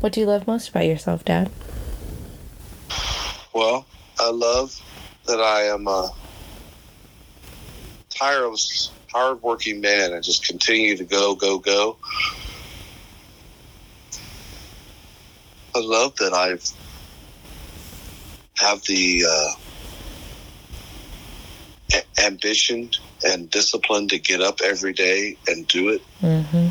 What 0.00 0.14
do 0.14 0.20
you 0.20 0.26
love 0.26 0.46
most 0.46 0.70
about 0.70 0.86
yourself, 0.86 1.22
Dad? 1.22 1.50
Well, 3.54 3.86
I 4.18 4.30
love 4.30 4.74
that 5.26 5.40
I 5.40 5.62
am 5.62 5.86
a 5.86 6.10
tireless, 8.10 8.90
hardworking 9.12 9.80
man 9.80 10.12
and 10.12 10.24
just 10.24 10.44
continue 10.44 10.96
to 10.96 11.04
go, 11.04 11.36
go, 11.36 11.58
go. 11.58 11.96
I 15.76 15.80
love 15.80 16.16
that 16.16 16.32
I've 16.32 16.64
have 18.56 18.82
the 18.84 19.24
uh, 19.28 19.52
a- 21.92 22.24
ambition 22.24 22.90
and 23.24 23.50
discipline 23.50 24.08
to 24.08 24.18
get 24.18 24.40
up 24.40 24.60
every 24.62 24.92
day 24.92 25.36
and 25.46 25.66
do 25.68 25.88
it. 25.90 26.02
Mm-hmm. 26.22 26.68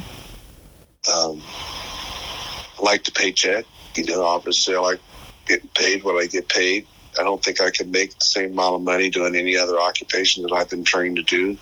Um, 1.11 1.41
I 1.45 2.81
like 2.81 3.03
the 3.03 3.11
paycheck. 3.11 3.65
You 3.95 4.05
know, 4.05 4.23
obviously, 4.23 4.75
I 4.75 4.79
like 4.79 4.99
getting 5.45 5.69
paid 5.69 6.03
what 6.03 6.21
I 6.21 6.27
get 6.27 6.49
paid. 6.49 6.87
I 7.19 7.23
don't 7.23 7.43
think 7.43 7.61
I 7.61 7.69
can 7.69 7.91
make 7.91 8.17
the 8.17 8.25
same 8.25 8.53
amount 8.53 8.75
of 8.75 8.81
money 8.81 9.09
doing 9.09 9.35
any 9.35 9.57
other 9.57 9.79
occupation 9.79 10.43
that 10.43 10.51
I've 10.51 10.69
been 10.69 10.83
trained 10.83 11.17
to 11.17 11.23
do, 11.23 11.57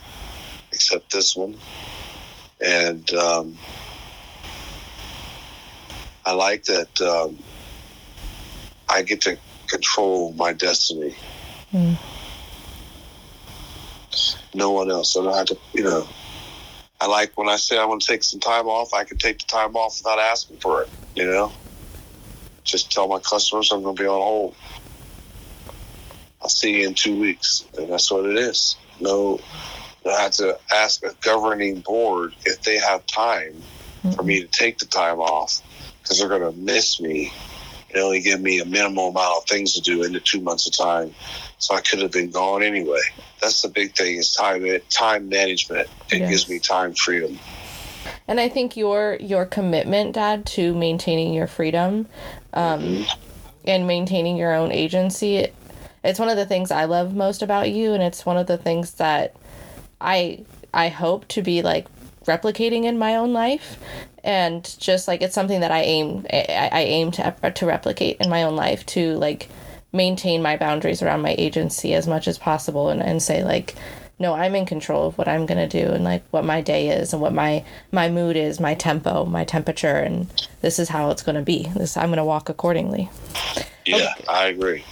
except 0.71 1.11
this 1.11 1.35
one. 1.35 1.57
and 2.61 3.11
um, 3.13 3.57
I 6.25 6.33
like 6.33 6.63
that 6.65 7.01
um, 7.01 7.37
I 8.87 9.01
get 9.01 9.21
to 9.21 9.37
control 9.67 10.33
my 10.33 10.53
destiny. 10.53 11.15
Mm. 11.73 11.97
No 14.53 14.71
one 14.71 14.91
else. 14.91 15.17
I 15.17 15.23
don't 15.23 15.33
have 15.33 15.45
to, 15.47 15.57
you 15.73 15.83
know. 15.83 16.07
I 16.99 17.07
like 17.07 17.35
when 17.35 17.49
I 17.49 17.55
say 17.55 17.79
I 17.79 17.85
want 17.85 18.01
to 18.01 18.07
take 18.07 18.23
some 18.23 18.39
time 18.39 18.67
off, 18.67 18.93
I 18.93 19.03
can 19.03 19.17
take 19.17 19.39
the 19.39 19.45
time 19.45 19.75
off 19.75 19.99
without 19.99 20.19
asking 20.19 20.57
for 20.57 20.83
it, 20.83 20.89
you 21.15 21.25
know? 21.25 21.51
Just 22.63 22.91
tell 22.91 23.07
my 23.07 23.19
customers 23.19 23.71
I'm 23.71 23.83
going 23.83 23.95
to 23.95 24.01
be 24.01 24.07
on 24.07 24.21
hold. 24.21 24.55
I'll 26.41 26.49
see 26.49 26.81
you 26.81 26.87
in 26.87 26.93
two 26.93 27.19
weeks. 27.19 27.65
And 27.77 27.91
that's 27.91 28.11
what 28.11 28.25
it 28.25 28.37
is. 28.37 28.75
No, 28.99 29.39
I 30.05 30.21
have 30.21 30.31
to 30.33 30.57
ask 30.71 31.03
a 31.03 31.15
governing 31.21 31.81
board 31.81 32.33
if 32.45 32.63
they 32.63 32.77
have 32.77 33.05
time 33.05 33.53
for 34.15 34.23
me 34.23 34.41
to 34.41 34.47
take 34.47 34.79
the 34.79 34.85
time 34.85 35.19
off 35.19 35.61
because 36.01 36.19
they're 36.19 36.29
going 36.29 36.41
to 36.41 36.57
miss 36.59 36.99
me 36.99 37.31
and 37.93 38.03
only 38.03 38.21
give 38.21 38.41
me 38.41 38.59
a 38.59 38.65
minimal 38.65 39.09
amount 39.09 39.37
of 39.37 39.45
things 39.45 39.73
to 39.73 39.81
do 39.81 40.03
in 40.03 40.13
the 40.13 40.19
two 40.19 40.41
months 40.41 40.67
of 40.67 40.73
time. 40.73 41.13
So 41.59 41.75
I 41.75 41.81
could 41.81 41.99
have 42.01 42.11
been 42.11 42.31
gone 42.31 42.63
anyway. 42.63 43.01
That's 43.41 43.61
the 43.61 43.69
big 43.69 43.95
thing 43.95 44.17
is 44.17 44.33
time 44.33 44.65
time 44.89 45.29
management. 45.29 45.87
It 46.11 46.19
Yes. 46.19 46.29
gives 46.29 46.49
me 46.49 46.59
time 46.59 46.93
freedom. 46.93 47.37
And 48.27 48.39
I 48.39 48.49
think 48.49 48.77
your 48.77 49.17
your 49.19 49.45
commitment, 49.45 50.13
Dad, 50.13 50.45
to 50.47 50.73
maintaining 50.73 51.33
your 51.33 51.47
freedom 51.47 52.07
um, 52.53 53.05
and 53.65 53.87
maintaining 53.87 54.37
your 54.37 54.53
own 54.53 54.71
agency. 54.71 55.47
It's 56.03 56.19
one 56.19 56.29
of 56.29 56.37
the 56.37 56.45
things 56.45 56.71
I 56.71 56.85
love 56.85 57.13
most 57.13 57.41
about 57.41 57.69
you, 57.69 57.93
and 57.93 58.01
it's 58.01 58.25
one 58.25 58.37
of 58.37 58.47
the 58.47 58.57
things 58.57 58.93
that 58.95 59.35
I 59.99 60.43
I 60.73 60.89
hope 60.89 61.27
to 61.29 61.41
be 61.41 61.61
like 61.61 61.87
replicating 62.25 62.85
in 62.85 62.97
my 62.97 63.15
own 63.15 63.33
life, 63.33 63.77
and 64.23 64.63
just 64.79 65.07
like 65.07 65.21
it's 65.21 65.35
something 65.35 65.61
that 65.61 65.71
I 65.71 65.81
aim 65.81 66.25
I, 66.31 66.69
I 66.71 66.81
aim 66.81 67.11
to 67.11 67.51
to 67.53 67.65
replicate 67.65 68.17
in 68.19 68.29
my 68.29 68.43
own 68.43 68.55
life 68.55 68.85
to 68.87 69.13
like 69.17 69.49
maintain 69.93 70.41
my 70.41 70.57
boundaries 70.57 71.01
around 71.01 71.21
my 71.21 71.35
agency 71.37 71.93
as 71.93 72.07
much 72.07 72.27
as 72.27 72.37
possible, 72.37 72.89
and, 72.89 73.03
and 73.03 73.21
say 73.21 73.43
like 73.43 73.75
no 74.19 74.33
i'm 74.33 74.55
in 74.55 74.65
control 74.65 75.07
of 75.07 75.17
what 75.17 75.27
i'm 75.27 75.45
going 75.45 75.69
to 75.69 75.85
do 75.85 75.91
and 75.91 76.03
like 76.03 76.23
what 76.31 76.45
my 76.45 76.61
day 76.61 76.89
is 76.89 77.13
and 77.13 77.21
what 77.21 77.33
my 77.33 77.63
my 77.91 78.09
mood 78.09 78.35
is 78.35 78.59
my 78.59 78.73
tempo 78.73 79.25
my 79.25 79.43
temperature 79.43 79.97
and 79.97 80.27
this 80.61 80.79
is 80.79 80.89
how 80.89 81.09
it's 81.09 81.23
going 81.23 81.35
to 81.35 81.41
be 81.41 81.69
this 81.75 81.97
i'm 81.97 82.07
going 82.09 82.17
to 82.17 82.23
walk 82.23 82.49
accordingly 82.49 83.09
Yeah, 83.85 84.13
I 84.29 84.47
agree. 84.47 84.83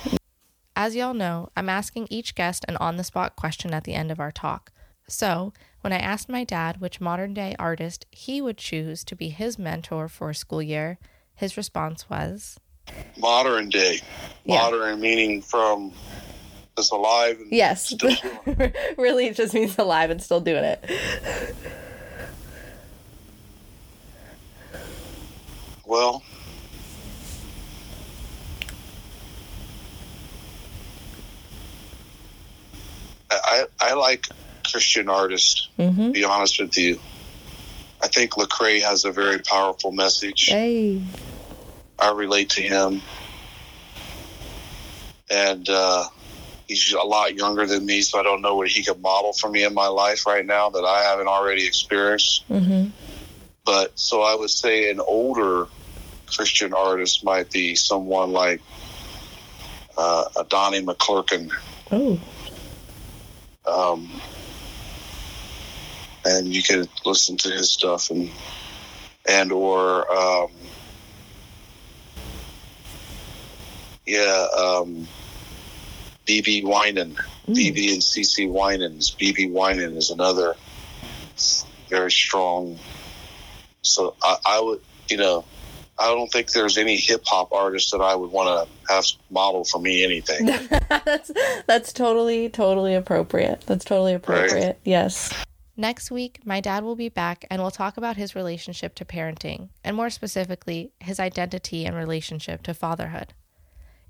as 0.75 0.95
y'all 0.95 1.13
know 1.13 1.49
i'm 1.55 1.69
asking 1.69 2.07
each 2.09 2.35
guest 2.35 2.65
an 2.67 2.77
on-the-spot 2.77 3.35
question 3.35 3.73
at 3.73 3.83
the 3.83 3.93
end 3.93 4.11
of 4.11 4.19
our 4.19 4.31
talk 4.31 4.71
so 5.07 5.53
when 5.81 5.93
i 5.93 5.97
asked 5.97 6.29
my 6.29 6.43
dad 6.43 6.81
which 6.81 7.01
modern 7.01 7.33
day 7.33 7.55
artist 7.59 8.05
he 8.11 8.41
would 8.41 8.57
choose 8.57 9.03
to 9.03 9.15
be 9.15 9.29
his 9.29 9.57
mentor 9.59 10.07
for 10.07 10.29
a 10.29 10.35
school 10.35 10.61
year 10.61 10.97
his 11.35 11.55
response 11.57 12.09
was 12.09 12.57
Modern 13.19 13.69
day. 13.69 13.99
Yeah. 14.45 14.55
Modern 14.61 14.99
meaning 14.99 15.43
from 15.43 15.93
alive 16.91 17.37
and 17.39 17.51
yes 17.51 17.93
really 18.97 19.27
it 19.27 19.35
just 19.35 19.53
means 19.53 19.77
alive 19.77 20.09
and 20.09 20.21
still 20.23 20.41
doing 20.41 20.63
it 20.63 20.83
Well, 25.89 26.21
I, 33.31 33.65
I 33.81 33.93
like 33.93 34.27
Christian 34.69 35.09
artists, 35.09 35.67
mm-hmm. 35.79 36.11
be 36.11 36.23
honest 36.23 36.61
with 36.61 36.77
you. 36.77 36.99
I 38.03 38.07
think 38.07 38.33
Lecrae 38.33 38.83
has 38.83 39.03
a 39.03 39.11
very 39.11 39.39
powerful 39.39 39.91
message. 39.91 40.45
hey 40.45 41.01
I 41.97 42.11
relate 42.11 42.51
to 42.51 42.61
him. 42.61 43.01
And 45.31 45.67
uh, 45.67 46.05
he's 46.69 46.93
a 46.93 47.01
lot 47.01 47.35
younger 47.35 47.65
than 47.65 47.85
me, 47.85 48.01
so 48.01 48.19
I 48.19 48.23
don't 48.23 48.41
know 48.41 48.55
what 48.55 48.67
he 48.67 48.83
could 48.83 49.01
model 49.01 49.33
for 49.33 49.49
me 49.49 49.63
in 49.63 49.73
my 49.73 49.87
life 49.87 50.25
right 50.27 50.45
now 50.45 50.69
that 50.69 50.85
I 50.85 51.03
haven't 51.03 51.27
already 51.27 51.65
experienced. 51.65 52.47
mm-hmm. 52.47 52.89
But 53.65 53.97
so 53.99 54.21
I 54.21 54.35
would 54.35 54.49
say 54.51 54.89
an 54.89 54.99
older 54.99 55.67
Christian 56.27 56.73
artist 56.73 57.23
might 57.23 57.51
be 57.51 57.75
someone 57.75 58.31
like 58.31 58.61
uh, 59.97 60.25
a 60.39 60.43
Donnie 60.45 60.81
McClurkin. 60.81 61.51
oh 61.91 62.19
Um, 63.65 64.21
and 66.25 66.47
you 66.47 66.61
could 66.61 66.87
listen 67.05 67.37
to 67.37 67.49
his 67.49 67.71
stuff 67.71 68.11
and 68.11 68.29
and 69.27 69.51
or 69.51 70.11
um, 70.11 70.51
yeah, 74.05 74.47
um, 74.57 75.07
BeBe 76.29 76.63
Winan, 76.63 77.15
mm. 77.47 77.55
BeBe 77.55 77.93
and 77.93 78.01
CeCe 78.01 78.47
Winans. 78.47 79.15
BeBe 79.15 79.51
Winan 79.51 79.97
is 79.97 80.11
another 80.11 80.55
very 81.89 82.11
strong. 82.11 82.77
So 83.81 84.15
I, 84.21 84.37
I 84.45 84.61
would, 84.61 84.81
you 85.09 85.17
know, 85.17 85.43
I 85.97 86.05
don't 86.09 86.31
think 86.31 86.51
there's 86.51 86.77
any 86.77 86.97
hip 86.97 87.23
hop 87.25 87.51
artist 87.51 87.91
that 87.91 88.01
I 88.01 88.13
would 88.13 88.31
want 88.31 88.69
to 88.69 88.93
have 88.93 89.05
model 89.31 89.63
for 89.65 89.81
me 89.81 90.03
anything. 90.03 90.45
that's 90.89 91.31
that's 91.65 91.91
totally 91.93 92.47
totally 92.49 92.93
appropriate. 92.93 93.63
That's 93.65 93.83
totally 93.83 94.13
appropriate. 94.13 94.79
Yes. 94.85 95.33
Next 95.75 96.11
week, 96.11 96.41
my 96.45 96.59
dad 96.59 96.83
will 96.83 96.97
be 96.97 97.09
back 97.09 97.45
and 97.49 97.61
we'll 97.61 97.71
talk 97.71 97.97
about 97.97 98.17
his 98.17 98.35
relationship 98.35 98.93
to 98.95 99.05
parenting, 99.05 99.69
and 99.83 99.95
more 99.95 100.09
specifically, 100.09 100.91
his 100.99 101.19
identity 101.19 101.85
and 101.85 101.95
relationship 101.95 102.61
to 102.63 102.73
fatherhood. 102.73 103.33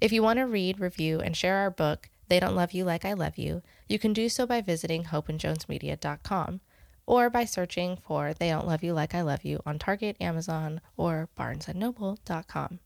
If 0.01 0.13
you 0.13 0.23
want 0.23 0.39
to 0.39 0.43
read, 0.47 0.79
review, 0.79 1.19
and 1.19 1.35
share 1.35 1.57
our 1.57 1.69
book, 1.69 2.09
They 2.29 2.39
Don't 2.39 2.55
Love 2.55 2.71
You 2.71 2.85
Like 2.85 3.03
I 3.03 3.13
Love 3.13 3.37
You, 3.37 3.61
you 3.89 3.99
can 3.99 4.13
do 4.13 4.29
so 4.29 4.45
by 4.45 4.61
visiting 4.61 5.05
hopeandjonesmedia.com 5.05 6.61
or 7.05 7.29
by 7.29 7.43
searching 7.43 7.97
for 7.97 8.33
They 8.33 8.49
Don't 8.49 8.67
Love 8.67 8.81
You 8.81 8.93
Like 8.93 9.13
I 9.13 9.21
Love 9.21 9.43
You 9.43 9.61
on 9.65 9.77
Target, 9.77 10.15
Amazon, 10.21 10.79
or 10.95 11.27
barnesandnoble.com. 11.37 12.79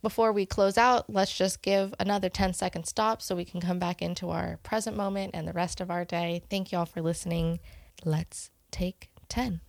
Before 0.00 0.32
we 0.32 0.46
close 0.46 0.78
out, 0.78 1.12
let's 1.12 1.36
just 1.36 1.60
give 1.60 1.92
another 2.00 2.30
10 2.30 2.54
second 2.54 2.86
stop 2.86 3.20
so 3.20 3.36
we 3.36 3.44
can 3.44 3.60
come 3.60 3.78
back 3.78 4.00
into 4.00 4.30
our 4.30 4.58
present 4.62 4.96
moment 4.96 5.32
and 5.34 5.46
the 5.46 5.52
rest 5.52 5.80
of 5.82 5.90
our 5.90 6.04
day. 6.06 6.42
Thank 6.48 6.72
you 6.72 6.78
all 6.78 6.86
for 6.86 7.02
listening. 7.02 7.60
Let's 8.04 8.50
take 8.70 9.10
10. 9.28 9.60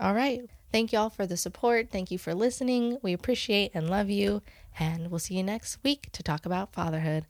All 0.00 0.14
right. 0.14 0.42
Thank 0.70 0.92
you 0.92 0.98
all 0.98 1.10
for 1.10 1.26
the 1.26 1.36
support. 1.36 1.90
Thank 1.90 2.10
you 2.10 2.18
for 2.18 2.34
listening. 2.34 2.98
We 3.02 3.12
appreciate 3.12 3.72
and 3.74 3.88
love 3.88 4.10
you. 4.10 4.42
And 4.78 5.10
we'll 5.10 5.18
see 5.18 5.34
you 5.34 5.42
next 5.42 5.78
week 5.82 6.10
to 6.12 6.22
talk 6.22 6.46
about 6.46 6.72
fatherhood. 6.72 7.26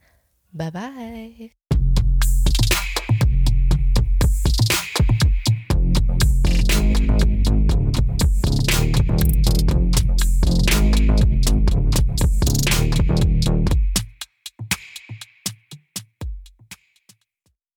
Bye 0.52 0.70
bye. 0.70 1.58